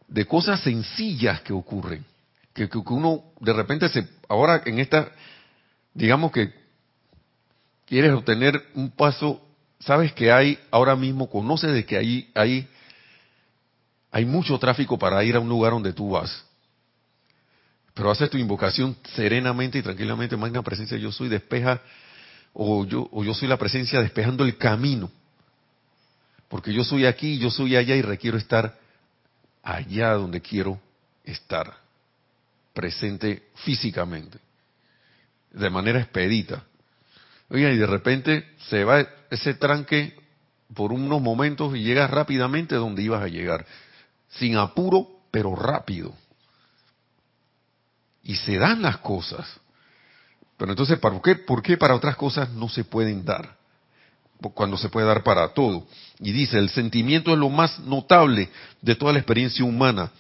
[0.08, 2.06] de cosas sencillas que ocurren.
[2.54, 5.12] Que, que, uno de repente se, ahora en esta,
[5.94, 6.54] digamos que
[7.86, 9.42] quieres obtener un paso,
[9.80, 12.68] sabes que hay, ahora mismo conoces de que hay, hay,
[14.12, 16.46] hay mucho tráfico para ir a un lugar donde tú vas.
[17.94, 21.82] Pero haces tu invocación serenamente y tranquilamente, magna presencia, yo soy, despeja,
[22.54, 25.12] o yo, o yo soy la presencia despejando el camino
[26.50, 28.78] porque yo soy aquí, yo soy allá y requiero estar
[29.64, 30.82] allá donde quiero
[31.24, 31.78] estar,
[32.74, 34.40] presente físicamente,
[35.52, 36.64] de manera expedita.
[37.50, 40.18] Oiga, y de repente se va ese tranque
[40.74, 43.66] por unos momentos y llegas rápidamente donde ibas a llegar,
[44.30, 46.14] sin apuro, pero rápido.
[48.24, 49.48] Y se dan las cosas.
[50.58, 53.59] Pero entonces, ¿por qué, ¿por qué para otras cosas no se pueden dar?
[54.54, 55.88] Cuando se puede dar para todo.
[56.20, 58.50] Y dice, el sentimiento es lo más notable
[58.82, 60.12] de toda la experiencia humana.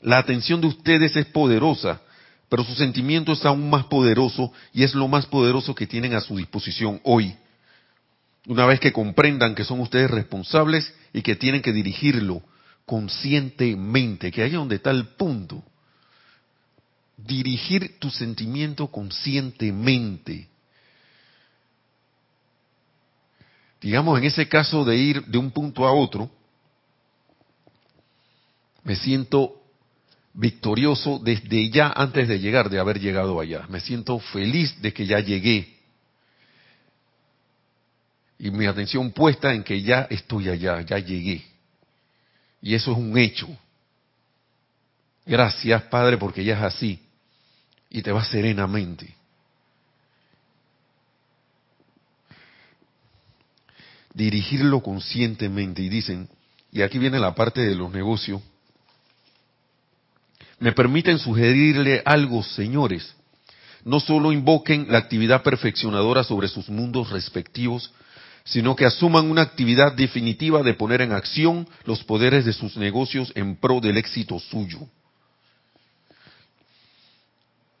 [0.00, 2.00] La atención de ustedes es poderosa,
[2.48, 6.20] pero su sentimiento es aún más poderoso y es lo más poderoso que tienen a
[6.20, 7.34] su disposición hoy.
[8.46, 12.42] Una vez que comprendan que son ustedes responsables y que tienen que dirigirlo
[12.86, 15.62] conscientemente, que ahí es donde está el punto.
[17.18, 20.48] Dirigir tu sentimiento conscientemente.
[23.80, 26.30] Digamos, en ese caso de ir de un punto a otro,
[28.84, 29.54] me siento
[30.32, 33.66] victorioso desde ya antes de llegar, de haber llegado allá.
[33.68, 35.76] Me siento feliz de que ya llegué.
[38.38, 41.44] Y mi atención puesta en que ya estoy allá, ya llegué.
[42.62, 43.48] Y eso es un hecho.
[45.26, 47.00] Gracias, Padre, porque ya es así.
[47.90, 49.17] Y te va serenamente.
[54.18, 55.80] Dirigirlo conscientemente.
[55.80, 56.28] Y dicen,
[56.72, 58.42] y aquí viene la parte de los negocios,
[60.58, 63.14] me permiten sugerirle algo, señores.
[63.84, 67.92] No solo invoquen la actividad perfeccionadora sobre sus mundos respectivos,
[68.44, 73.30] sino que asuman una actividad definitiva de poner en acción los poderes de sus negocios
[73.36, 74.80] en pro del éxito suyo.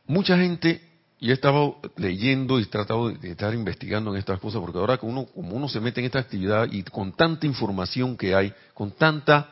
[0.06, 0.87] Mucha gente
[1.20, 5.26] y he estado leyendo y tratado de estar investigando en estas cosas, porque ahora uno,
[5.26, 9.50] como uno se mete en esta actividad y con tanta información que hay, con tanta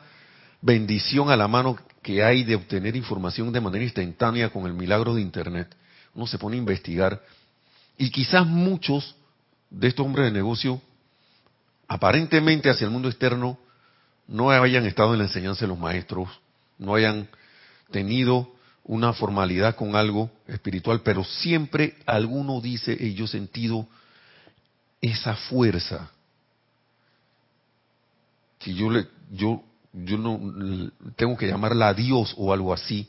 [0.61, 5.15] bendición a la mano que hay de obtener información de manera instantánea con el milagro
[5.15, 5.75] de Internet,
[6.15, 7.21] uno se pone a investigar.
[7.99, 9.17] Y quizás muchos
[9.69, 10.81] de estos hombres de negocio,
[11.89, 13.59] aparentemente hacia el mundo externo,
[14.29, 16.29] no hayan estado en la enseñanza de los maestros,
[16.79, 17.29] no hayan
[17.91, 18.56] tenido
[18.87, 23.88] una formalidad con algo espiritual, pero siempre alguno dice, y yo he sentido
[25.01, 26.11] esa fuerza
[28.59, 33.09] que yo le, yo, yo no tengo que llamarla a Dios o algo así,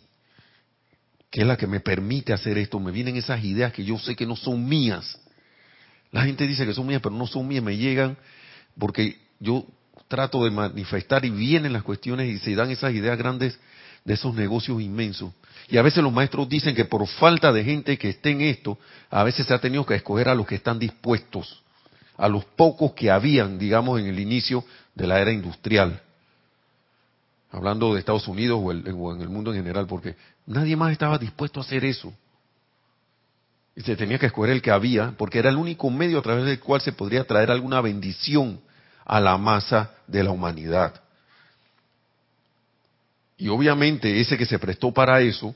[1.29, 2.79] que es la que me permite hacer esto.
[2.79, 5.19] Me vienen esas ideas que yo sé que no son mías.
[6.11, 8.17] La gente dice que son mías, pero no son mías, me llegan
[8.79, 9.65] porque yo
[10.07, 13.59] trato de manifestar y vienen las cuestiones y se dan esas ideas grandes
[14.05, 15.33] de esos negocios inmensos.
[15.69, 18.77] Y a veces los maestros dicen que por falta de gente que esté en esto,
[19.10, 21.62] a veces se ha tenido que escoger a los que están dispuestos,
[22.17, 24.63] a los pocos que habían, digamos, en el inicio
[24.95, 26.01] de la era industrial.
[27.51, 28.88] Hablando de Estados Unidos o, en
[29.21, 32.13] el mundo en general, porque nadie más estaba dispuesto a hacer eso.
[33.75, 36.45] Y se tenía que escoger el que había, porque era el único medio a través
[36.45, 38.60] del cual se podría traer alguna bendición
[39.06, 41.01] a la masa de la humanidad.
[43.38, 45.56] Y obviamente ese que se prestó para eso,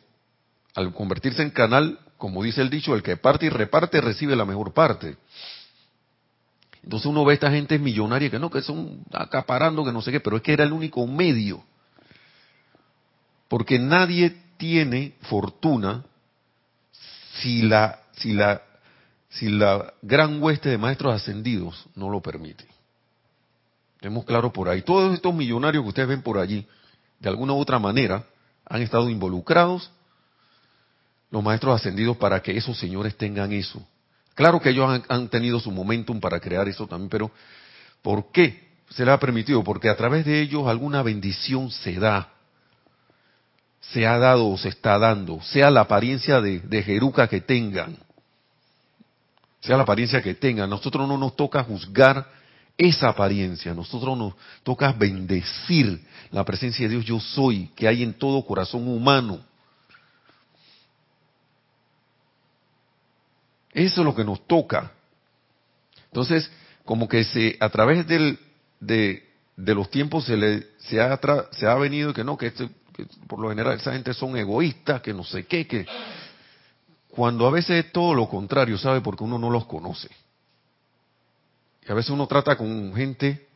[0.76, 4.46] al convertirse en canal, como dice el dicho, el que parte y reparte recibe la
[4.46, 5.18] mejor parte.
[6.84, 10.12] Entonces uno ve a esta gente millonaria que no, que son acaparando, que no sé
[10.12, 11.64] qué, pero es que era el único medio.
[13.48, 16.04] Porque nadie tiene fortuna
[17.42, 18.62] si la, si la,
[19.30, 22.66] si la gran hueste de maestros ascendidos no lo permite.
[24.00, 24.82] Tenemos claro por ahí.
[24.82, 26.66] Todos estos millonarios que ustedes ven por allí,
[27.22, 28.26] de alguna u otra manera,
[28.66, 29.92] han estado involucrados
[31.30, 33.82] los maestros ascendidos para que esos señores tengan eso.
[34.34, 37.32] Claro que ellos han, tenido su momentum para crear eso también, pero
[38.02, 39.64] ¿por qué se les ha permitido?
[39.64, 42.30] Porque a través de ellos alguna bendición se da,
[43.82, 47.98] se ha dado o se está dando, sea la apariencia de, de Jeruca que tengan,
[49.60, 50.70] sea la apariencia que tengan.
[50.70, 52.26] Nosotros no nos toca juzgar
[52.78, 53.74] esa apariencia.
[53.74, 58.88] Nosotros nos toca bendecir la presencia de Dios yo soy que hay en todo corazón
[58.88, 59.40] humano.
[63.74, 64.92] Eso es lo que nos toca.
[66.06, 66.50] Entonces,
[66.86, 68.40] como que se a través del,
[68.80, 71.20] de, de los tiempos se le se ha,
[71.52, 75.02] se ha venido que no que, este, que por lo general esa gente son egoístas,
[75.02, 75.86] que no sé qué, que
[77.10, 79.02] cuando a veces es todo lo contrario, ¿sabe?
[79.02, 80.10] Porque uno no los conoce.
[81.88, 83.48] Y a veces uno trata con gente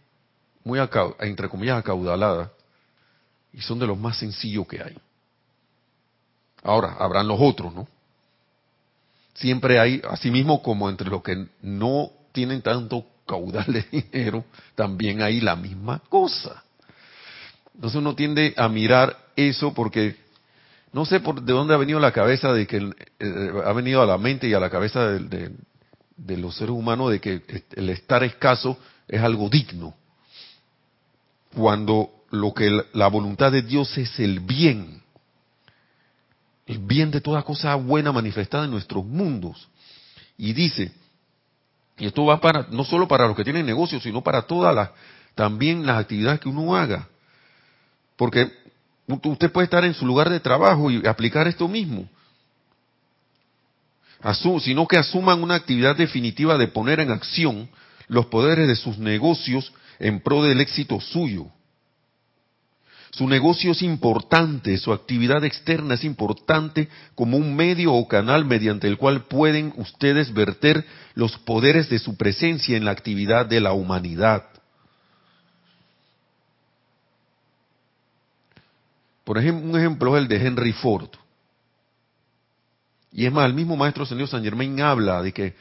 [0.63, 0.79] muy,
[1.19, 2.51] entre comillas, acaudalada,
[3.55, 4.97] y son de los más sencillos que hay.
[6.61, 7.87] Ahora, habrán los otros, ¿no?
[9.33, 15.21] Siempre hay, así mismo como entre los que no tienen tanto caudal de dinero, también
[15.21, 16.63] hay la misma cosa.
[17.73, 20.17] Entonces uno tiende a mirar eso porque
[20.91, 22.77] no sé por de dónde ha venido la cabeza de que
[23.19, 25.51] eh, ha venido a la mente y a la cabeza de,
[26.15, 27.41] de los seres humanos de que
[27.75, 29.93] el estar escaso es algo digno.
[31.53, 35.01] Cuando lo que la voluntad de Dios es el bien,
[36.65, 39.67] el bien de toda cosa buena manifestada en nuestros mundos.
[40.37, 40.91] Y dice,
[41.97, 44.89] y esto va para no solo para los que tienen negocios, sino para todas las
[45.33, 47.07] también las actividades que uno haga.
[48.15, 48.51] Porque
[49.07, 52.09] usted puede estar en su lugar de trabajo y aplicar esto mismo
[54.61, 57.69] sino que asuman una actividad definitiva de poner en acción
[58.07, 61.47] los poderes de sus negocios en pro del éxito suyo.
[63.15, 68.89] Su negocio es importante, su actividad externa es importante como un medio o canal mediante
[68.89, 73.71] el cual pueden ustedes verter los poderes de su presencia en la actividad de la
[73.71, 74.43] humanidad.
[79.23, 81.09] Por ejemplo, un ejemplo es el de Henry Ford.
[83.13, 85.55] Y es más, el mismo maestro señor San Germain habla de que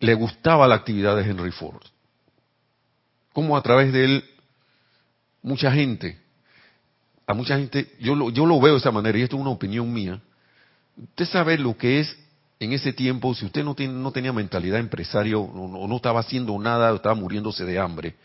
[0.00, 1.80] le gustaba la actividad de Henry Ford.
[3.32, 4.24] Como a través de él,
[5.42, 6.18] mucha gente,
[7.26, 9.50] a mucha gente, yo lo, yo lo veo de esa manera, y esto es una
[9.50, 10.20] opinión mía.
[10.96, 12.18] Usted sabe lo que es
[12.60, 16.58] en ese tiempo, si usted no, tiene, no tenía mentalidad empresario, o no, estaba haciendo
[16.58, 18.16] nada, estaba muriéndose de hambre,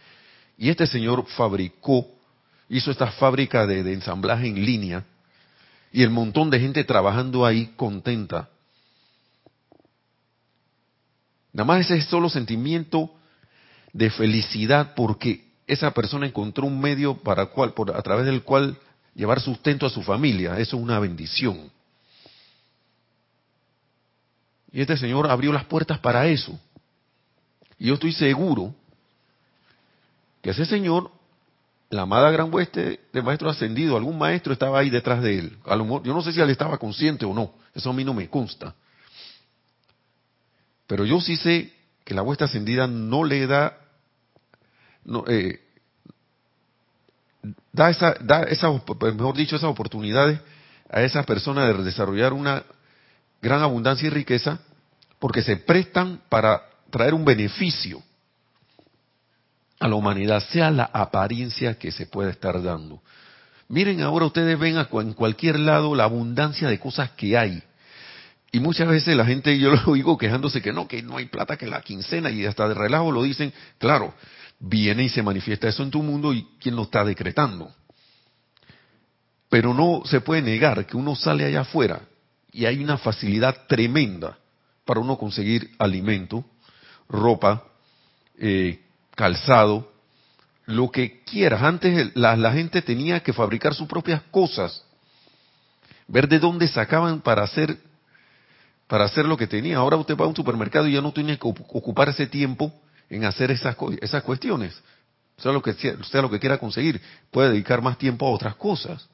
[0.57, 2.07] y este señor fabricó,
[2.69, 5.05] hizo esta fábrica de ensamblaje en línea,
[5.91, 8.49] y el montón de gente trabajando ahí contenta.
[11.53, 13.11] Nada más ese es solo sentimiento
[13.93, 18.77] de felicidad porque esa persona encontró un medio para cual, por, a través del cual
[19.15, 20.57] llevar sustento a su familia.
[20.59, 21.71] Eso es una bendición.
[24.71, 26.59] Y este Señor abrió las puertas para eso.
[27.77, 28.73] Y yo estoy seguro
[30.41, 31.11] que ese Señor
[31.93, 35.57] la amada gran hueste de maestro ascendido, algún maestro estaba ahí detrás de él.
[35.65, 38.75] yo no sé si él estaba consciente o no, eso a mí no me consta.
[40.87, 41.71] Pero yo sí sé
[42.03, 43.77] que la hueste ascendida no le da,
[45.05, 45.59] no, eh,
[47.71, 50.39] da esa, da esa, mejor dicho, esas oportunidades
[50.89, 52.63] a esas personas de desarrollar una
[53.41, 54.59] gran abundancia y riqueza
[55.19, 58.01] porque se prestan para traer un beneficio
[59.79, 63.01] a la humanidad, sea la apariencia que se pueda estar dando.
[63.67, 67.61] Miren, ahora ustedes ven en cualquier lado la abundancia de cosas que hay.
[68.51, 71.57] Y muchas veces la gente, yo lo oigo quejándose que no, que no hay plata,
[71.57, 74.13] que la quincena, y hasta de relajo lo dicen, claro,
[74.65, 77.69] viene y se manifiesta eso en tu mundo y quién lo está decretando.
[79.49, 82.01] Pero no se puede negar que uno sale allá afuera
[82.51, 84.37] y hay una facilidad tremenda
[84.85, 86.45] para uno conseguir alimento,
[87.09, 87.63] ropa,
[88.37, 88.81] eh,
[89.15, 89.91] calzado,
[90.65, 91.61] lo que quieras.
[91.61, 94.85] Antes la, gente tenía que fabricar sus propias cosas,
[96.07, 97.77] ver de dónde sacaban para hacer
[98.87, 99.77] para hacer lo que tenía.
[99.77, 102.71] Ahora usted va a un supermercado y ya no tiene que ocupar ese tiempo
[103.09, 104.73] en hacer esas, esas cuestiones.
[105.37, 107.01] Sea lo que sea lo que quiera conseguir,
[107.31, 109.07] puede dedicar más tiempo a otras cosas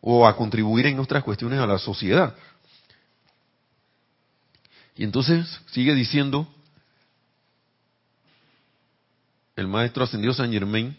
[0.00, 2.34] o a contribuir en otras cuestiones a la sociedad.
[4.96, 6.48] Y entonces sigue diciendo
[9.56, 10.94] el maestro ascendió San Germain,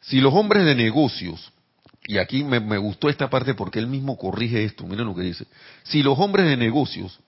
[0.00, 1.52] si los hombres de negocios,
[2.06, 5.46] y aquí me, gustó esta parte porque él mismo corrige esto, miren lo que dice,
[5.82, 7.20] si los hombres de negocios,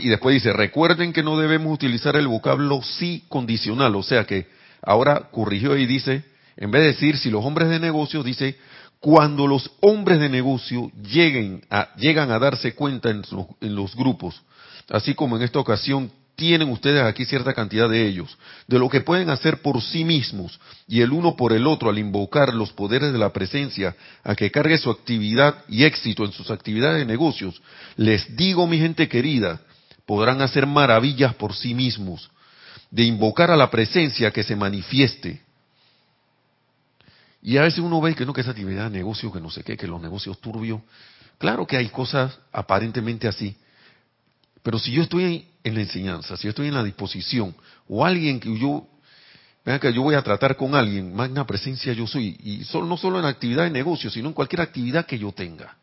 [0.00, 4.46] y después dice, recuerden que no debemos utilizar el vocablo sí condicional, o sea que
[4.82, 6.24] ahora corrigió y dice,
[6.56, 8.56] en vez de decir si los hombres de negocios, dice,
[9.00, 13.22] cuando los hombres de negocio lleguen a, llegan a darse cuenta en
[13.74, 14.42] los grupos
[14.90, 16.10] así como en esta ocasión
[16.40, 20.58] tienen ustedes aquí cierta cantidad de ellos, de lo que pueden hacer por sí mismos
[20.88, 24.50] y el uno por el otro al invocar los poderes de la presencia a que
[24.50, 27.60] cargue su actividad y éxito en sus actividades de negocios,
[27.96, 29.60] les digo, mi gente querida,
[30.06, 32.30] podrán hacer maravillas por sí mismos,
[32.90, 35.42] de invocar a la presencia que se manifieste.
[37.42, 39.62] Y a veces uno ve que no, que esa actividad de negocio, que no sé
[39.62, 40.80] qué, que los negocios turbios,
[41.36, 43.54] claro que hay cosas aparentemente así,
[44.62, 47.54] pero si yo estoy en la enseñanza, si yo estoy en la disposición,
[47.88, 48.86] o alguien que yo,
[49.64, 53.18] vean que yo voy a tratar con alguien, magna presencia yo soy, y no solo
[53.18, 55.76] en actividad de negocio, sino en cualquier actividad que yo tenga,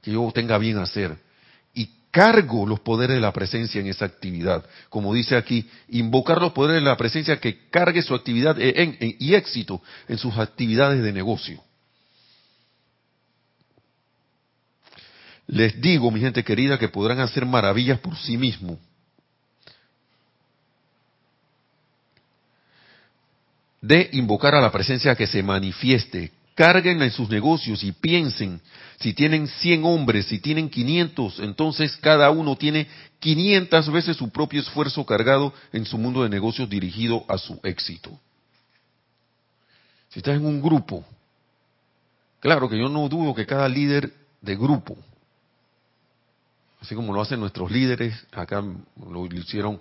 [0.00, 1.16] que yo tenga bien hacer,
[1.74, 6.52] y cargo los poderes de la presencia en esa actividad, como dice aquí, invocar los
[6.52, 11.62] poderes de la presencia que cargue su actividad y éxito en sus actividades de negocio.
[15.52, 18.78] Les digo, mi gente querida, que podrán hacer maravillas por sí mismos.
[23.82, 26.32] De invocar a la presencia que se manifieste.
[26.54, 28.62] Carguen en sus negocios y piensen,
[28.98, 32.86] si tienen 100 hombres, si tienen 500, entonces cada uno tiene
[33.20, 38.18] 500 veces su propio esfuerzo cargado en su mundo de negocios dirigido a su éxito.
[40.08, 41.04] Si estás en un grupo,
[42.40, 44.96] claro que yo no dudo que cada líder de grupo
[46.82, 49.80] así como lo hacen nuestros líderes, acá lo hicieron,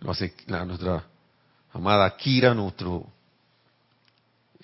[0.00, 0.34] lo hace
[0.66, 1.04] nuestra
[1.74, 3.06] amada Kira, nuestro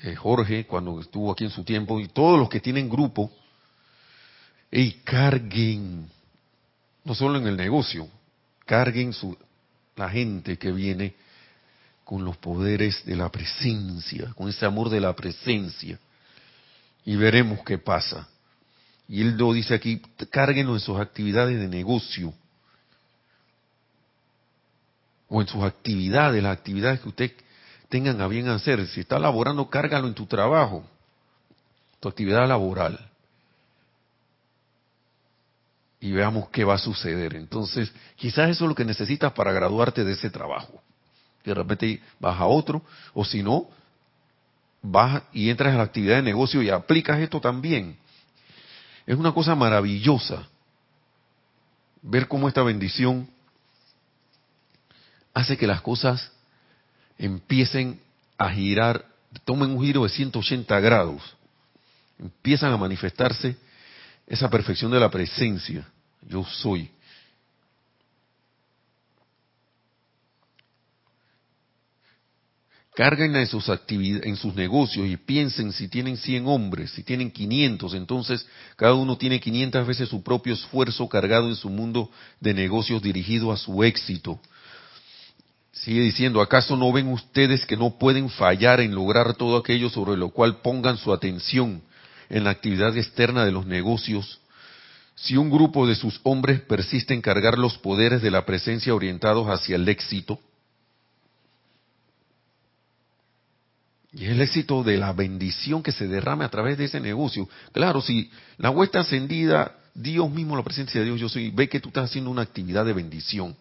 [0.00, 3.30] eh, Jorge, cuando estuvo aquí en su tiempo, y todos los que tienen grupo,
[4.70, 6.08] y carguen,
[7.04, 8.08] no solo en el negocio,
[8.64, 9.36] carguen su,
[9.94, 11.14] la gente que viene
[12.02, 15.98] con los poderes de la presencia, con ese amor de la presencia,
[17.04, 18.26] y veremos qué pasa.
[19.08, 22.34] Y él lo dice aquí, cárguenlo en sus actividades de negocio.
[25.28, 27.32] O en sus actividades, las actividades que usted
[27.88, 28.86] tengan a bien hacer.
[28.86, 30.84] Si está laborando, cárgalo en tu trabajo,
[32.00, 32.98] tu actividad laboral.
[36.00, 37.34] Y veamos qué va a suceder.
[37.34, 40.82] Entonces, quizás eso es lo que necesitas para graduarte de ese trabajo.
[41.44, 42.82] De repente vas a otro,
[43.14, 43.68] o si no,
[44.82, 47.96] vas y entras a la actividad de negocio y aplicas esto también.
[49.08, 50.46] Es una cosa maravillosa
[52.02, 53.26] ver cómo esta bendición
[55.32, 56.30] hace que las cosas
[57.16, 58.02] empiecen
[58.36, 59.06] a girar,
[59.46, 61.22] tomen un giro de 180 grados,
[62.18, 63.56] empiezan a manifestarse
[64.26, 65.88] esa perfección de la presencia.
[66.28, 66.90] Yo soy.
[72.98, 77.94] Carguen en sus en sus negocios y piensen si tienen 100 hombres, si tienen 500,
[77.94, 78.44] entonces
[78.74, 83.52] cada uno tiene 500 veces su propio esfuerzo cargado en su mundo de negocios dirigido
[83.52, 84.40] a su éxito.
[85.70, 90.16] Sigue diciendo, ¿acaso no ven ustedes que no pueden fallar en lograr todo aquello sobre
[90.16, 91.80] lo cual pongan su atención
[92.28, 94.40] en la actividad externa de los negocios?
[95.14, 99.46] Si un grupo de sus hombres persiste en cargar los poderes de la presencia orientados
[99.46, 100.40] hacia el éxito,
[104.12, 107.48] Y es el éxito de la bendición que se derrame a través de ese negocio.
[107.72, 111.80] Claro, si la huesta encendida, Dios mismo, la presencia de Dios, yo soy, ve que
[111.80, 113.54] tú estás haciendo una actividad de bendición.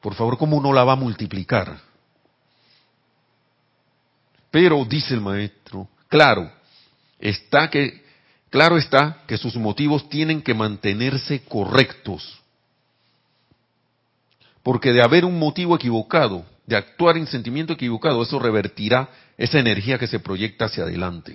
[0.00, 1.78] Por favor, ¿cómo no la va a multiplicar?
[4.50, 6.50] Pero, dice el maestro, claro,
[7.18, 8.04] está que,
[8.50, 12.40] claro está que sus motivos tienen que mantenerse correctos.
[14.62, 19.08] Porque de haber un motivo equivocado, de actuar en sentimiento equivocado, eso revertirá
[19.38, 21.34] esa energía que se proyecta hacia adelante.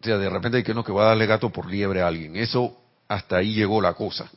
[0.00, 2.08] O sea, de repente hay que no que va a darle gato por liebre a
[2.08, 2.36] alguien.
[2.36, 4.30] Eso hasta ahí llegó la cosa.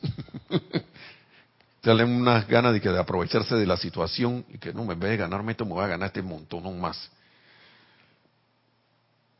[1.82, 5.10] Salen unas ganas de, que de aprovecharse de la situación y que no, en vez
[5.10, 7.10] de ganarme esto, me voy a ganar este montón más.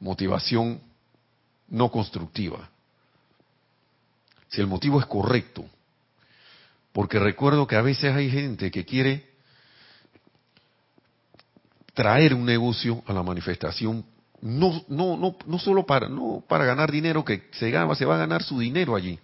[0.00, 0.80] Motivación
[1.68, 2.70] no constructiva.
[4.48, 5.64] Si el motivo es correcto,
[6.96, 9.28] porque recuerdo que a veces hay gente que quiere
[11.92, 14.02] traer un negocio a la manifestación,
[14.40, 18.14] no, no, no, no solo para, no para ganar dinero, que se, gana, se va
[18.14, 19.18] a ganar su dinero allí,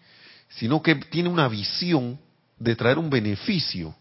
[0.50, 2.20] sino que tiene una visión
[2.58, 3.96] de traer un beneficio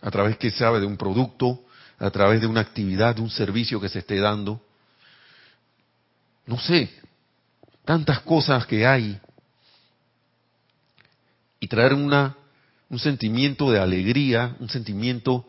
[0.00, 1.62] a través que sabe de un producto,
[1.96, 4.60] a través de una actividad, de un servicio que se esté dando.
[6.44, 6.90] No sé,
[7.84, 9.16] tantas cosas que hay.
[11.60, 12.34] Y traer una
[12.90, 15.46] un sentimiento de alegría, un sentimiento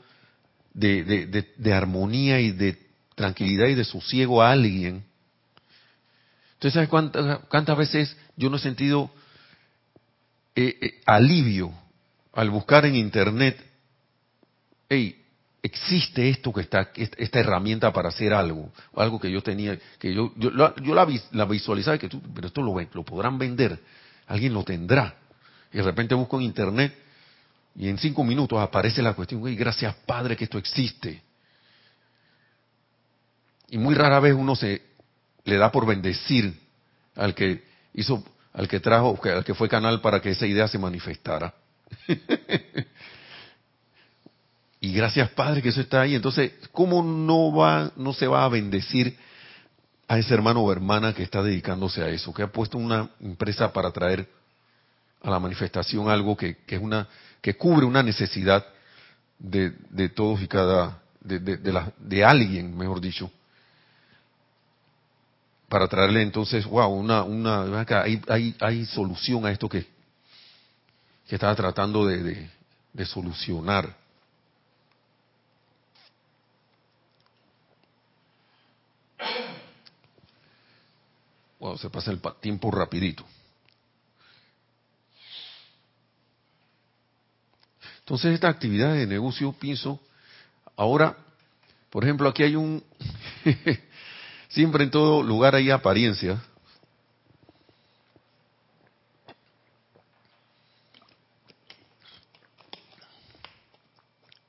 [0.74, 2.78] de, armonía y de
[3.16, 5.04] tranquilidad y de sosiego a alguien.
[6.54, 9.12] Entonces, ¿sabes cuántas, cuántas veces yo no he sentido
[10.56, 11.74] eh, eh, alivio
[12.34, 13.60] al buscar en Internet,
[14.88, 15.18] hey,
[15.64, 20.32] existe esto que está, esta herramienta para hacer algo, algo que yo tenía, que yo,
[20.38, 23.80] yo, yo la, la, visualizaba, que tú, pero esto lo, lo podrán vender,
[24.28, 25.16] alguien lo tendrá.
[25.74, 26.96] Y de repente busco en Internet
[27.76, 31.22] y en cinco minutos aparece la cuestión, güey, gracias Padre que esto existe.
[33.70, 34.82] Y muy rara vez uno se
[35.46, 36.60] le da por bendecir
[37.16, 37.64] al que
[37.94, 41.54] hizo, al que trajo, al que fue canal para que esa idea se manifestara.
[44.82, 46.16] y gracias Padre que eso está ahí.
[46.16, 49.18] Entonces, ¿cómo no va, no se va a bendecir
[50.10, 53.72] a ese hermano o hermana que está dedicándose a eso, que ha puesto una empresa
[53.72, 54.28] para traer
[55.22, 57.08] a la manifestación algo que, que es una
[57.42, 58.66] que cubre una necesidad
[59.40, 63.32] de, de todos y cada, de, de, la, de alguien, mejor dicho,
[65.68, 69.88] para traerle entonces, wow, una, una, hay, hay, hay solución a esto que,
[71.28, 72.50] que estaba tratando de,
[72.94, 73.96] de solucionar.
[81.60, 83.24] Wow, se pasa el tiempo rapidito.
[88.02, 90.00] Entonces, esta actividad de negocio, pienso,
[90.76, 91.16] ahora,
[91.90, 92.84] por ejemplo, aquí hay un,
[94.50, 96.42] siempre en todo lugar hay apariencia.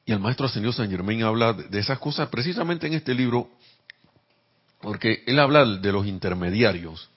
[0.05, 3.51] Y el maestro señor San Germain habla de esas cosas precisamente en este libro,
[4.81, 7.09] porque él habla de los intermediarios.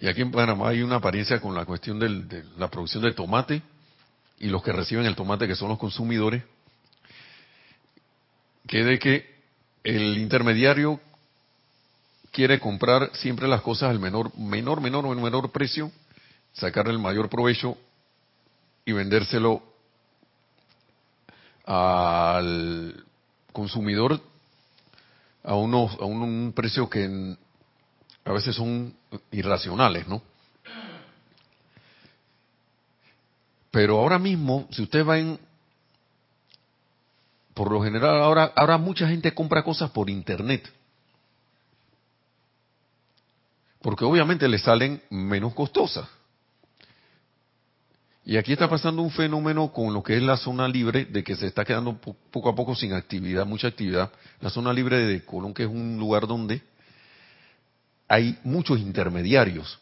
[0.00, 3.62] Y aquí en Panamá hay una apariencia con la cuestión de la producción de tomate
[4.44, 6.44] y los que reciben el tomate, que son los consumidores,
[8.66, 9.34] que de que
[9.82, 11.00] el intermediario
[12.30, 15.90] quiere comprar siempre las cosas al menor, menor, menor o menor precio,
[16.52, 17.78] sacarle el mayor provecho
[18.84, 19.62] y vendérselo
[21.64, 23.02] al
[23.50, 24.20] consumidor
[25.42, 27.34] a unos a un precio que
[28.26, 28.94] a veces son
[29.30, 30.20] irracionales, ¿no?
[33.74, 35.36] Pero ahora mismo, si usted va en,
[37.54, 40.72] por lo general ahora, ahora mucha gente compra cosas por internet.
[43.82, 46.08] Porque obviamente le salen menos costosas.
[48.24, 51.34] Y aquí está pasando un fenómeno con lo que es la zona libre, de que
[51.34, 51.98] se está quedando
[52.30, 54.12] poco a poco sin actividad, mucha actividad.
[54.40, 56.62] La zona libre de Colón, que es un lugar donde
[58.06, 59.80] hay muchos intermediarios.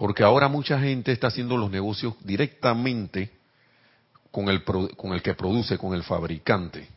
[0.00, 3.30] Porque ahora mucha gente está haciendo los negocios directamente
[4.30, 6.88] con el, con el que produce, con el fabricante.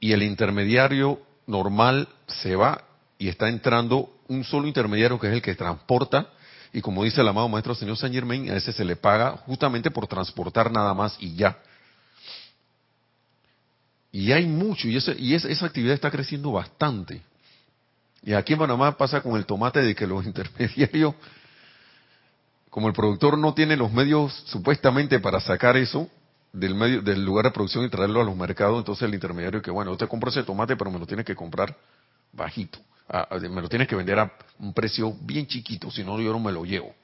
[0.00, 2.84] Y el intermediario normal se va
[3.18, 6.30] y está entrando un solo intermediario que es el que transporta.
[6.72, 9.90] Y como dice el amado maestro señor Saint Germain, a ese se le paga justamente
[9.90, 11.58] por transportar nada más y ya.
[14.10, 17.20] Y hay mucho, y, y esa actividad está creciendo bastante.
[18.22, 21.14] Y aquí en Panamá pasa con el tomate de que los intermediarios,
[22.68, 26.08] como el productor no tiene los medios supuestamente para sacar eso,
[26.52, 29.70] del medio del lugar de producción y traerlo a los mercados, entonces el intermediario que
[29.70, 31.76] bueno, usted compra ese tomate, pero me lo tiene que comprar
[32.32, 32.78] bajito,
[33.40, 36.52] me lo tienes que vender a un precio bien chiquito, si no yo no me
[36.52, 36.94] lo llevo.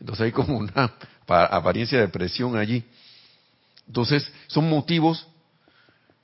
[0.00, 0.92] Entonces hay como una
[1.26, 2.84] apariencia de presión allí.
[3.86, 5.26] Entonces son motivos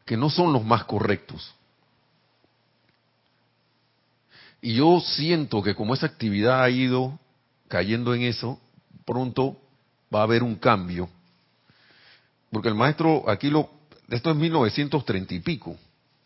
[0.05, 1.55] que no son los más correctos.
[4.65, 7.19] Y yo siento que como esa actividad ha ido
[7.69, 8.59] cayendo en eso,
[9.05, 9.61] pronto
[10.13, 11.11] va a haber un cambio.
[12.51, 13.71] Porque el maestro, aquí lo,
[14.09, 15.77] esto es 1930 y pico,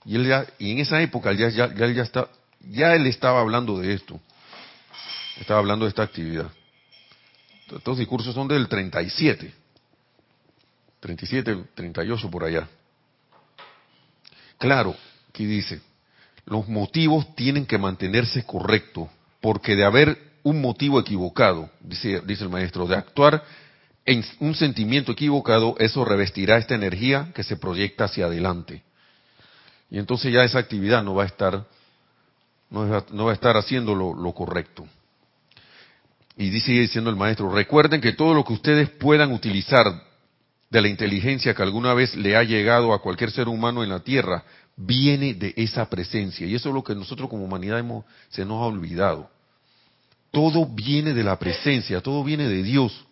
[0.04, 2.28] y él ya, y en esa época ya, ya, ya, ya está,
[2.60, 4.20] ya él estaba hablando de esto,
[5.40, 6.48] estaba hablando de esta actividad.
[7.68, 9.52] Estos discursos son del 37,
[11.00, 12.68] 37, 38 por allá.
[14.58, 14.94] Claro,
[15.28, 15.87] aquí dice,
[16.48, 19.08] los motivos tienen que mantenerse correctos,
[19.40, 23.42] porque de haber un motivo equivocado, dice, dice el maestro, de actuar
[24.06, 28.82] en un sentimiento equivocado, eso revestirá esta energía que se proyecta hacia adelante.
[29.90, 31.66] Y entonces ya esa actividad no va a estar,
[32.70, 34.86] no va, a estar haciendo lo, correcto.
[36.38, 40.02] Y dice diciendo el maestro, recuerden que todo lo que ustedes puedan utilizar
[40.70, 44.00] de la inteligencia que alguna vez le ha llegado a cualquier ser humano en la
[44.00, 44.44] tierra
[44.78, 46.46] viene de esa presencia.
[46.46, 49.28] Y eso es lo que nosotros como humanidad hemos, se nos ha olvidado.
[50.30, 53.04] Todo viene de la presencia, todo viene de Dios.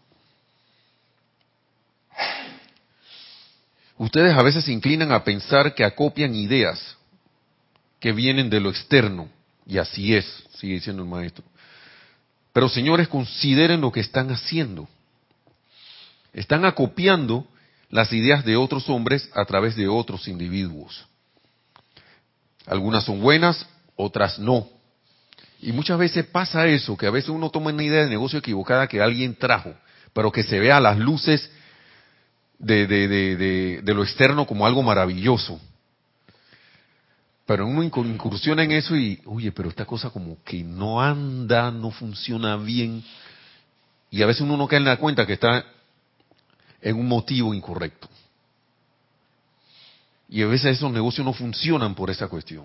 [3.98, 6.96] Ustedes a veces se inclinan a pensar que acopian ideas
[7.98, 9.28] que vienen de lo externo.
[9.66, 10.24] Y así es,
[10.58, 11.44] sigue diciendo el maestro.
[12.52, 14.88] Pero señores, consideren lo que están haciendo.
[16.32, 17.46] Están acopiando
[17.90, 21.06] las ideas de otros hombres a través de otros individuos.
[22.66, 24.68] Algunas son buenas, otras no.
[25.60, 28.88] Y muchas veces pasa eso, que a veces uno toma una idea de negocio equivocada
[28.88, 29.74] que alguien trajo,
[30.12, 31.50] pero que se vea a las luces
[32.58, 35.60] de, de, de, de, lo externo como algo maravilloso.
[37.46, 41.90] Pero uno incursiona en eso y, oye, pero esta cosa como que no anda, no
[41.90, 43.04] funciona bien.
[44.10, 45.64] Y a veces uno no cae en la cuenta que está
[46.82, 48.08] en un motivo incorrecto.
[50.28, 52.64] Y a veces esos negocios no funcionan por esa cuestión.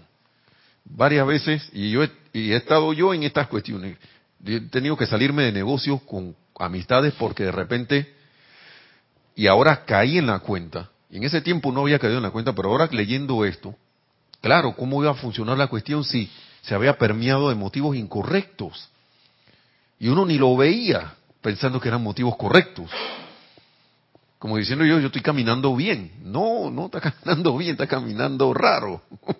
[0.83, 3.97] Varias veces, y yo he, y he estado yo en estas cuestiones,
[4.45, 8.13] he tenido que salirme de negocios con amistades porque de repente,
[9.35, 12.31] y ahora caí en la cuenta, y en ese tiempo no había caído en la
[12.31, 13.75] cuenta, pero ahora leyendo esto,
[14.41, 16.31] claro, ¿cómo iba a funcionar la cuestión si
[16.61, 18.89] se había permeado de motivos incorrectos?
[19.99, 22.89] Y uno ni lo veía pensando que eran motivos correctos
[24.41, 26.13] como diciendo yo, yo estoy caminando bien.
[26.23, 29.03] No, no está caminando bien, está caminando raro.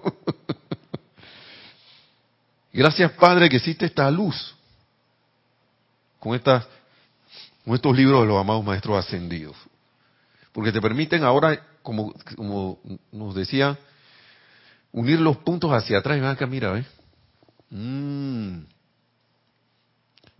[2.71, 4.55] Gracias Padre que existe esta luz
[6.19, 6.67] con, estas,
[7.65, 9.57] con estos libros de los amados maestros ascendidos.
[10.51, 12.77] Porque te permiten ahora, como, como
[13.11, 13.79] nos decía,
[14.91, 16.85] unir los puntos hacia atrás y van acá, mira, ¿ves?
[17.71, 18.59] Mm,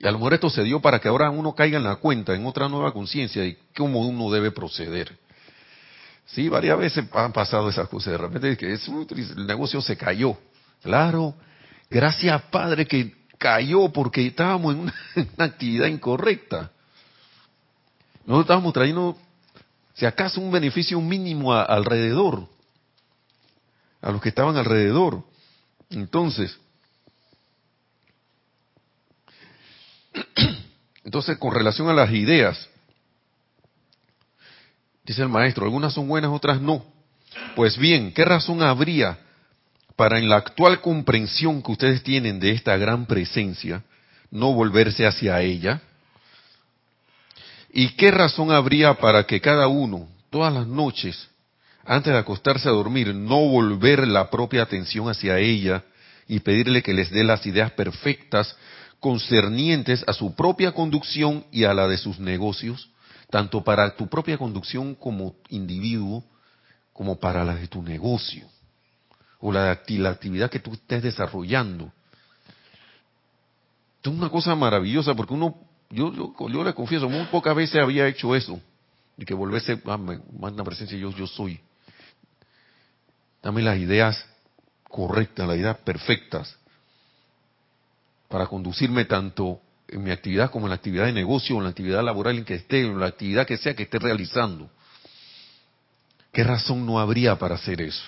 [0.01, 2.33] y a lo mejor esto se dio para que ahora uno caiga en la cuenta,
[2.33, 5.15] en otra nueva conciencia y cómo uno debe proceder.
[6.25, 8.13] Sí, varias veces han pasado esas cosas.
[8.13, 10.35] De repente que es, el negocio se cayó.
[10.81, 11.35] Claro,
[11.87, 14.93] gracias Padre que cayó porque estábamos en una,
[15.37, 16.71] actividad incorrecta.
[18.25, 19.17] Nosotros estábamos trayendo,
[19.93, 22.47] si acaso, un beneficio mínimo alrededor,
[24.01, 25.23] a los que estaban alrededor.
[25.91, 26.57] Entonces,
[31.03, 32.69] Entonces, con relación a las ideas,
[35.03, 36.85] dice el maestro, algunas son buenas, otras no.
[37.55, 39.17] Pues bien, ¿qué razón habría
[39.95, 43.83] para en la actual comprensión que ustedes tienen de esta gran presencia
[44.29, 45.81] no volverse hacia ella?
[47.73, 51.29] ¿Y qué razón habría para que cada uno, todas las noches,
[51.85, 55.83] antes de acostarse a dormir, no volver la propia atención hacia ella
[56.27, 58.55] y pedirle que les dé las ideas perfectas
[59.01, 62.89] concernientes a su propia conducción y a la de sus negocios,
[63.31, 66.23] tanto para tu propia conducción como individuo,
[66.93, 68.47] como para la de tu negocio,
[69.39, 71.91] o la, la actividad que tú estés desarrollando.
[74.03, 75.55] Es una cosa maravillosa porque uno,
[75.89, 76.13] yo,
[76.47, 78.61] yo, le confieso, muy pocas veces había hecho eso,
[79.17, 81.59] y que volverse, ah, manda presencia, yo, yo soy.
[83.41, 84.23] Dame las ideas
[84.83, 86.60] correctas, las ideas perfectas
[88.31, 92.03] para conducirme tanto en mi actividad como en la actividad de negocio, en la actividad
[92.03, 94.69] laboral en que esté, en la actividad que sea que esté realizando.
[96.31, 98.03] ¿Qué razón no habría para hacer eso?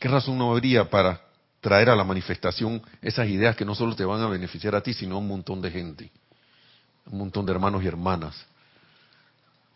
[0.00, 1.20] ¿Qué razón no habría para
[1.60, 4.94] traer a la manifestación esas ideas que no solo te van a beneficiar a ti,
[4.94, 6.10] sino a un montón de gente,
[7.06, 8.46] un montón de hermanos y hermanas?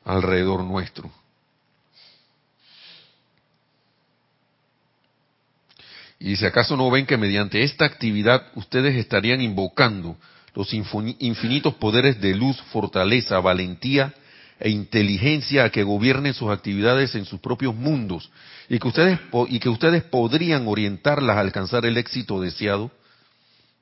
[0.04, 1.10] alrededor nuestro.
[6.20, 10.18] Y si acaso no ven que mediante esta actividad ustedes estarían invocando
[10.54, 14.12] los infinitos poderes de luz, fortaleza, valentía
[14.58, 18.30] e inteligencia a que gobiernen sus actividades en sus propios mundos
[18.68, 19.18] y que ustedes
[19.48, 22.90] y que ustedes podrían orientarlas a alcanzar el éxito deseado.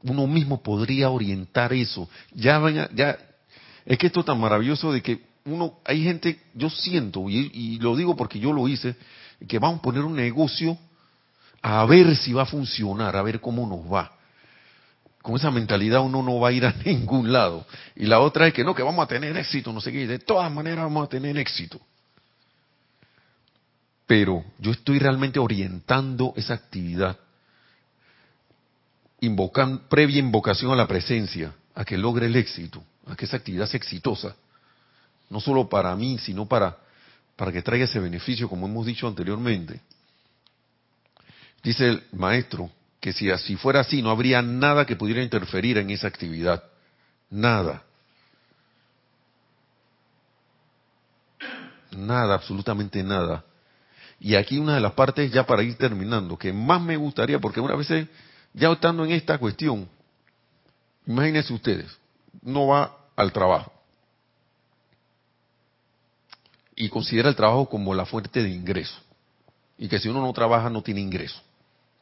[0.04, 2.08] Uno mismo podría orientar eso.
[2.32, 2.62] Ya
[2.94, 3.18] ya
[3.84, 7.78] es que esto es tan maravilloso de que uno hay gente, yo siento y, y
[7.80, 8.94] lo digo porque yo lo hice,
[9.48, 10.78] que vamos a poner un negocio
[11.62, 14.12] a ver si va a funcionar, a ver cómo nos va.
[15.22, 17.66] Con esa mentalidad uno no va a ir a ningún lado.
[17.96, 20.06] Y la otra es que no, que vamos a tener éxito, no sé qué.
[20.06, 21.80] De todas maneras vamos a tener éxito.
[24.06, 27.18] Pero yo estoy realmente orientando esa actividad,
[29.20, 33.66] invocando, previa invocación a la presencia, a que logre el éxito, a que esa actividad
[33.66, 34.34] sea exitosa.
[35.28, 36.78] No solo para mí, sino para,
[37.36, 39.82] para que traiga ese beneficio, como hemos dicho anteriormente.
[41.62, 45.90] Dice el maestro que si así fuera así, no habría nada que pudiera interferir en
[45.90, 46.62] esa actividad.
[47.30, 47.84] Nada.
[51.92, 53.44] Nada, absolutamente nada.
[54.20, 57.60] Y aquí una de las partes, ya para ir terminando, que más me gustaría, porque
[57.60, 57.88] una vez,
[58.52, 59.88] ya estando en esta cuestión,
[61.06, 61.96] imagínense ustedes,
[62.42, 63.72] no va al trabajo
[66.74, 69.00] y considera el trabajo como la fuente de ingreso.
[69.76, 71.40] Y que si uno no trabaja no tiene ingreso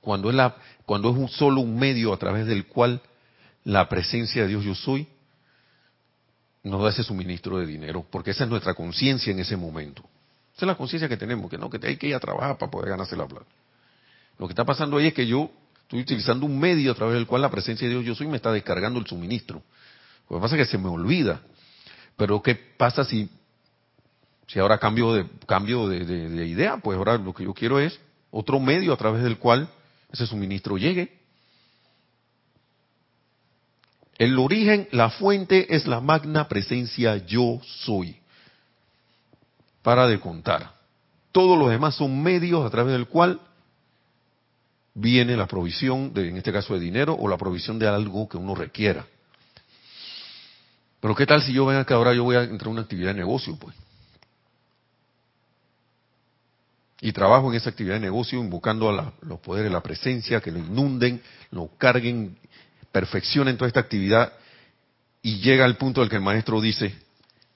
[0.06, 0.54] cuando es, la,
[0.84, 3.00] cuando es un, solo un medio a través del cual
[3.64, 5.08] la presencia de Dios yo soy
[6.62, 10.02] nos da ese suministro de dinero, porque esa es nuestra conciencia en ese momento.
[10.54, 12.70] Esa es la conciencia que tenemos, que no, que hay que ir a trabajar para
[12.70, 13.46] poder ganarse la plata.
[14.38, 15.50] Lo que está pasando ahí es que yo
[15.82, 18.36] estoy utilizando un medio a través del cual la presencia de Dios yo soy me
[18.36, 19.60] está descargando el suministro.
[20.30, 21.40] Lo que pasa es que se me olvida.
[22.16, 23.28] Pero ¿qué pasa si,
[24.46, 26.76] si ahora cambio de, cambio de idea?
[26.76, 27.98] Pues ahora lo que yo quiero es
[28.30, 29.68] otro medio a través del cual
[30.12, 31.16] ese suministro llegue.
[34.18, 38.16] El origen, la fuente es la magna presencia yo soy.
[39.82, 40.72] Para de contar.
[41.32, 43.40] Todos los demás son medios a través del cual
[44.94, 48.38] viene la provisión, de, en este caso de dinero, o la provisión de algo que
[48.38, 49.06] uno requiera.
[51.00, 53.08] Pero ¿qué tal si yo venga que ahora yo voy a entrar en una actividad
[53.08, 53.76] de negocio, pues?
[57.00, 60.50] Y trabajo en esa actividad de negocio invocando a los poderes de la presencia, que
[60.50, 62.38] lo inunden, lo carguen,
[62.90, 64.32] perfeccionen toda esta actividad
[65.22, 66.94] y llega el punto del que el maestro dice,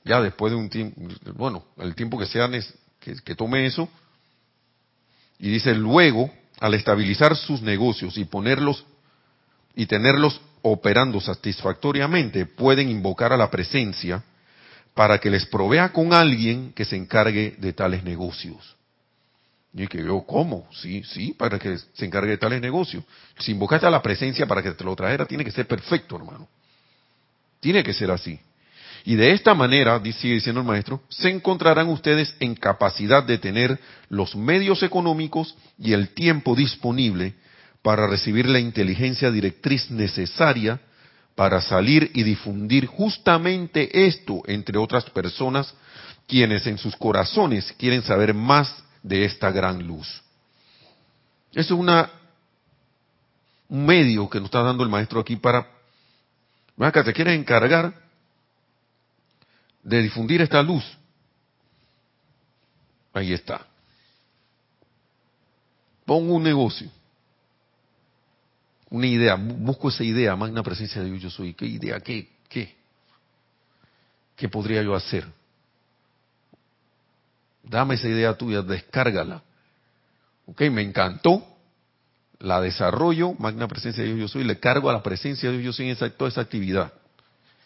[0.05, 1.01] ya después de un tiempo,
[1.35, 2.51] bueno, el tiempo que sea
[2.99, 3.89] que, que tome eso,
[5.39, 8.85] y dice, luego, al estabilizar sus negocios y ponerlos
[9.75, 14.23] y tenerlos operando satisfactoriamente, pueden invocar a la presencia
[14.95, 18.77] para que les provea con alguien que se encargue de tales negocios.
[19.73, 20.69] Y que yo, ¿cómo?
[20.73, 23.05] Sí, sí, para que se encargue de tales negocios.
[23.39, 26.49] Si invocaste a la presencia para que te lo trajera, tiene que ser perfecto, hermano.
[27.61, 28.41] Tiene que ser así.
[29.05, 33.79] Y de esta manera, sigue diciendo el maestro, se encontrarán ustedes en capacidad de tener
[34.09, 37.35] los medios económicos y el tiempo disponible
[37.83, 40.81] para recibir la inteligencia directriz necesaria
[41.35, 45.73] para salir y difundir justamente esto entre otras personas
[46.27, 50.23] quienes en sus corazones quieren saber más de esta gran luz.
[51.53, 52.11] Eso es una,
[53.69, 55.67] un medio que nos está dando el maestro aquí para,
[56.93, 57.95] que te quieres encargar
[59.83, 60.85] de difundir esta luz.
[63.13, 63.67] Ahí está.
[66.05, 66.91] Pongo un negocio,
[68.91, 71.55] una idea, busco esa idea, magna presencia de Dios yo soy.
[71.55, 72.01] ¿Qué idea?
[72.01, 72.29] ¿Qué?
[72.49, 72.77] ¿Qué?
[74.37, 75.40] ¿Qué podría yo hacer?
[77.71, 79.43] Dame esa idea tuya, descárgala.
[80.47, 81.47] Ok, me encantó.
[82.41, 85.77] La desarrollo, magna presencia de Dios yo soy, le cargo a la presencia de Dios
[85.77, 86.91] yo soy en toda esa actividad.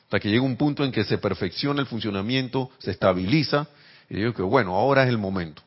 [0.02, 3.68] Hasta que llega un punto en que se perfecciona el funcionamiento, se estabiliza,
[4.10, 5.62] y digo que bueno, ahora es el momento.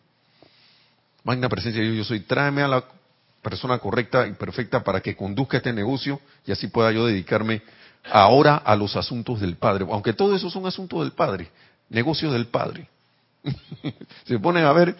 [1.24, 2.84] Magna presencia de Dios yo soy, tráeme a la
[3.42, 7.62] persona correcta y perfecta para que conduzca este negocio y así pueda yo dedicarme
[8.12, 9.86] ahora a los asuntos del Padre.
[9.90, 11.50] Aunque todo eso son asuntos del Padre,
[11.90, 12.90] negocios del Padre.
[14.26, 14.96] Se ponen a ver,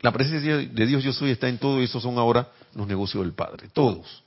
[0.00, 3.22] la presencia de Dios yo soy está en todo y esos son ahora los negocios
[3.22, 4.22] del Padre, todos.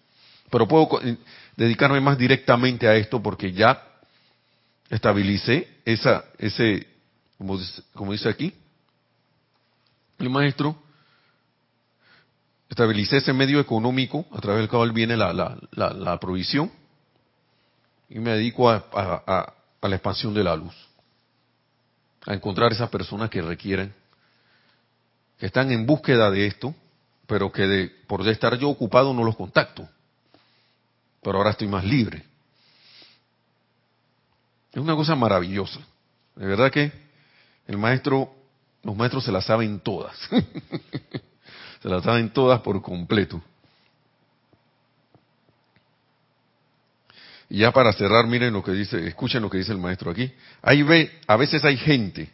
[0.49, 1.17] Pero puedo eh,
[1.55, 3.81] dedicarme más directamente a esto porque ya
[4.89, 6.87] estabilicé esa, ese,
[7.37, 8.53] como dice, aquí,
[10.19, 10.77] el maestro,
[12.69, 16.71] estabilicé ese medio económico a través del cual viene la, la, provisión
[18.09, 20.73] y me dedico a la expansión de la luz
[22.25, 23.93] a encontrar esas personas que requieren,
[25.37, 26.73] que están en búsqueda de esto,
[27.27, 29.87] pero que de, por estar yo ocupado no los contacto.
[31.21, 32.23] Pero ahora estoy más libre.
[34.71, 35.79] Es una cosa maravillosa.
[36.35, 36.91] De verdad que
[37.67, 38.33] el maestro,
[38.83, 40.17] los maestros se la saben todas.
[41.81, 43.41] se la saben todas por completo.
[47.53, 50.33] Y ya para cerrar, miren lo que dice, escuchen lo que dice el maestro aquí.
[50.63, 52.33] Ahí ve, a veces hay gente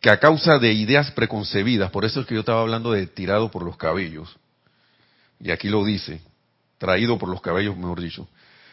[0.00, 3.52] que a causa de ideas preconcebidas, por eso es que yo estaba hablando de tirado
[3.52, 4.36] por los cabellos,
[5.38, 6.20] y aquí lo dice,
[6.78, 8.28] traído por los cabellos, mejor dicho,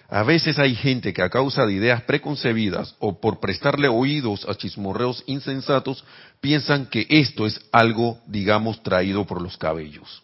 [0.09, 4.55] a veces hay gente que a causa de ideas preconcebidas o por prestarle oídos a
[4.55, 6.03] chismorreos insensatos,
[6.41, 10.23] piensan que esto es algo, digamos, traído por los cabellos.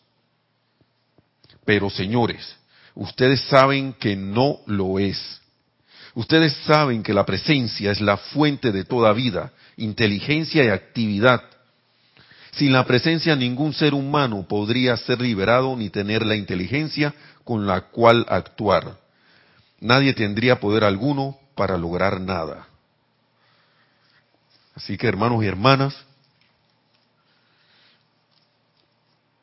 [1.63, 2.57] Pero señores,
[2.95, 5.42] ustedes saben que no lo es.
[6.15, 11.41] Ustedes saben que la presencia es la fuente de toda vida, inteligencia y actividad.
[12.51, 17.81] Sin la presencia ningún ser humano podría ser liberado ni tener la inteligencia con la
[17.81, 19.03] cual actuar
[19.83, 22.67] nadie tendría poder alguno para lograr nada.
[24.75, 25.93] Así que hermanos y hermanas,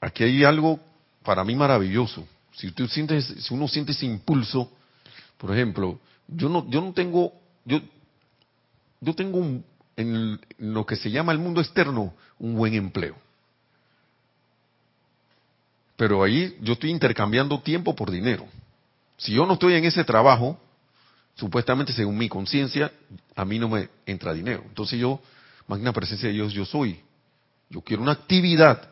[0.01, 0.81] aquí hay algo
[1.23, 2.27] para mí maravilloso.
[2.55, 4.73] Si tú sientes, si uno siente ese impulso,
[5.37, 6.01] por ejemplo,
[6.35, 7.33] yo no, yo no tengo,
[7.65, 7.81] yo,
[9.01, 9.65] yo tengo un,
[9.97, 13.17] en lo que se llama el mundo externo un buen empleo.
[15.97, 18.47] Pero ahí yo estoy intercambiando tiempo por dinero.
[19.19, 20.59] Si yo no estoy en ese trabajo,
[21.35, 22.91] supuestamente según mi conciencia,
[23.37, 24.65] a mí no me entra dinero.
[24.67, 25.21] Entonces yo,
[25.67, 27.01] magna presencia de Dios, yo soy.
[27.69, 28.89] Yo quiero una actividad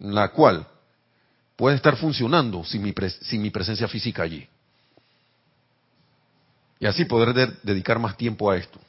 [0.00, 0.66] en la cual
[1.54, 4.48] pueda estar funcionando sin mi, sin mi presencia física allí.
[6.82, 8.80] Y así poder dedicar más tiempo a esto.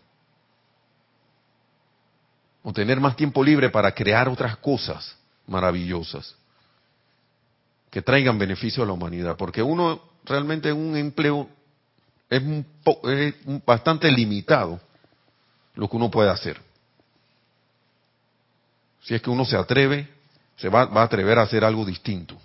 [2.63, 5.15] O tener más tiempo libre para crear otras cosas
[5.45, 6.35] maravillosas
[7.91, 9.37] que traigan beneficio a la humanidad.
[9.37, 11.47] Porque uno realmente un empleo
[12.31, 12.41] es,
[13.63, 14.81] bastante limitado
[15.75, 16.59] lo que uno puede hacer.
[19.03, 20.09] Si es que uno se atreve,
[20.55, 22.39] se va, a atrever a hacer algo distinto,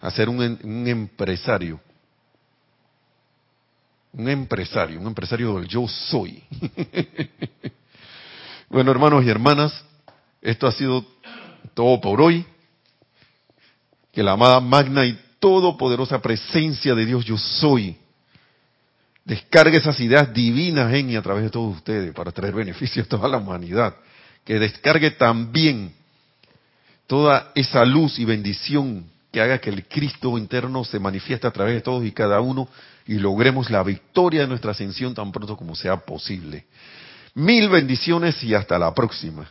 [0.00, 1.80] a ser un, un empresario.
[4.16, 6.42] Un empresario, un empresario del yo soy.
[8.70, 9.84] bueno, hermanos y hermanas,
[10.40, 11.04] esto ha sido
[11.74, 12.46] todo por hoy.
[14.12, 17.94] Que la amada magna y todopoderosa presencia de Dios yo soy.
[19.26, 23.08] Descargue esas ideas divinas en y a través de todos ustedes para traer beneficios a
[23.10, 23.96] toda la humanidad.
[24.46, 25.92] Que descargue también
[27.06, 31.74] toda esa luz y bendición que haga que el Cristo interno se manifieste a través
[31.74, 32.66] de todos y cada uno
[33.06, 36.66] y logremos la victoria de nuestra ascensión tan pronto como sea posible.
[37.34, 39.50] Mil bendiciones y hasta la próxima.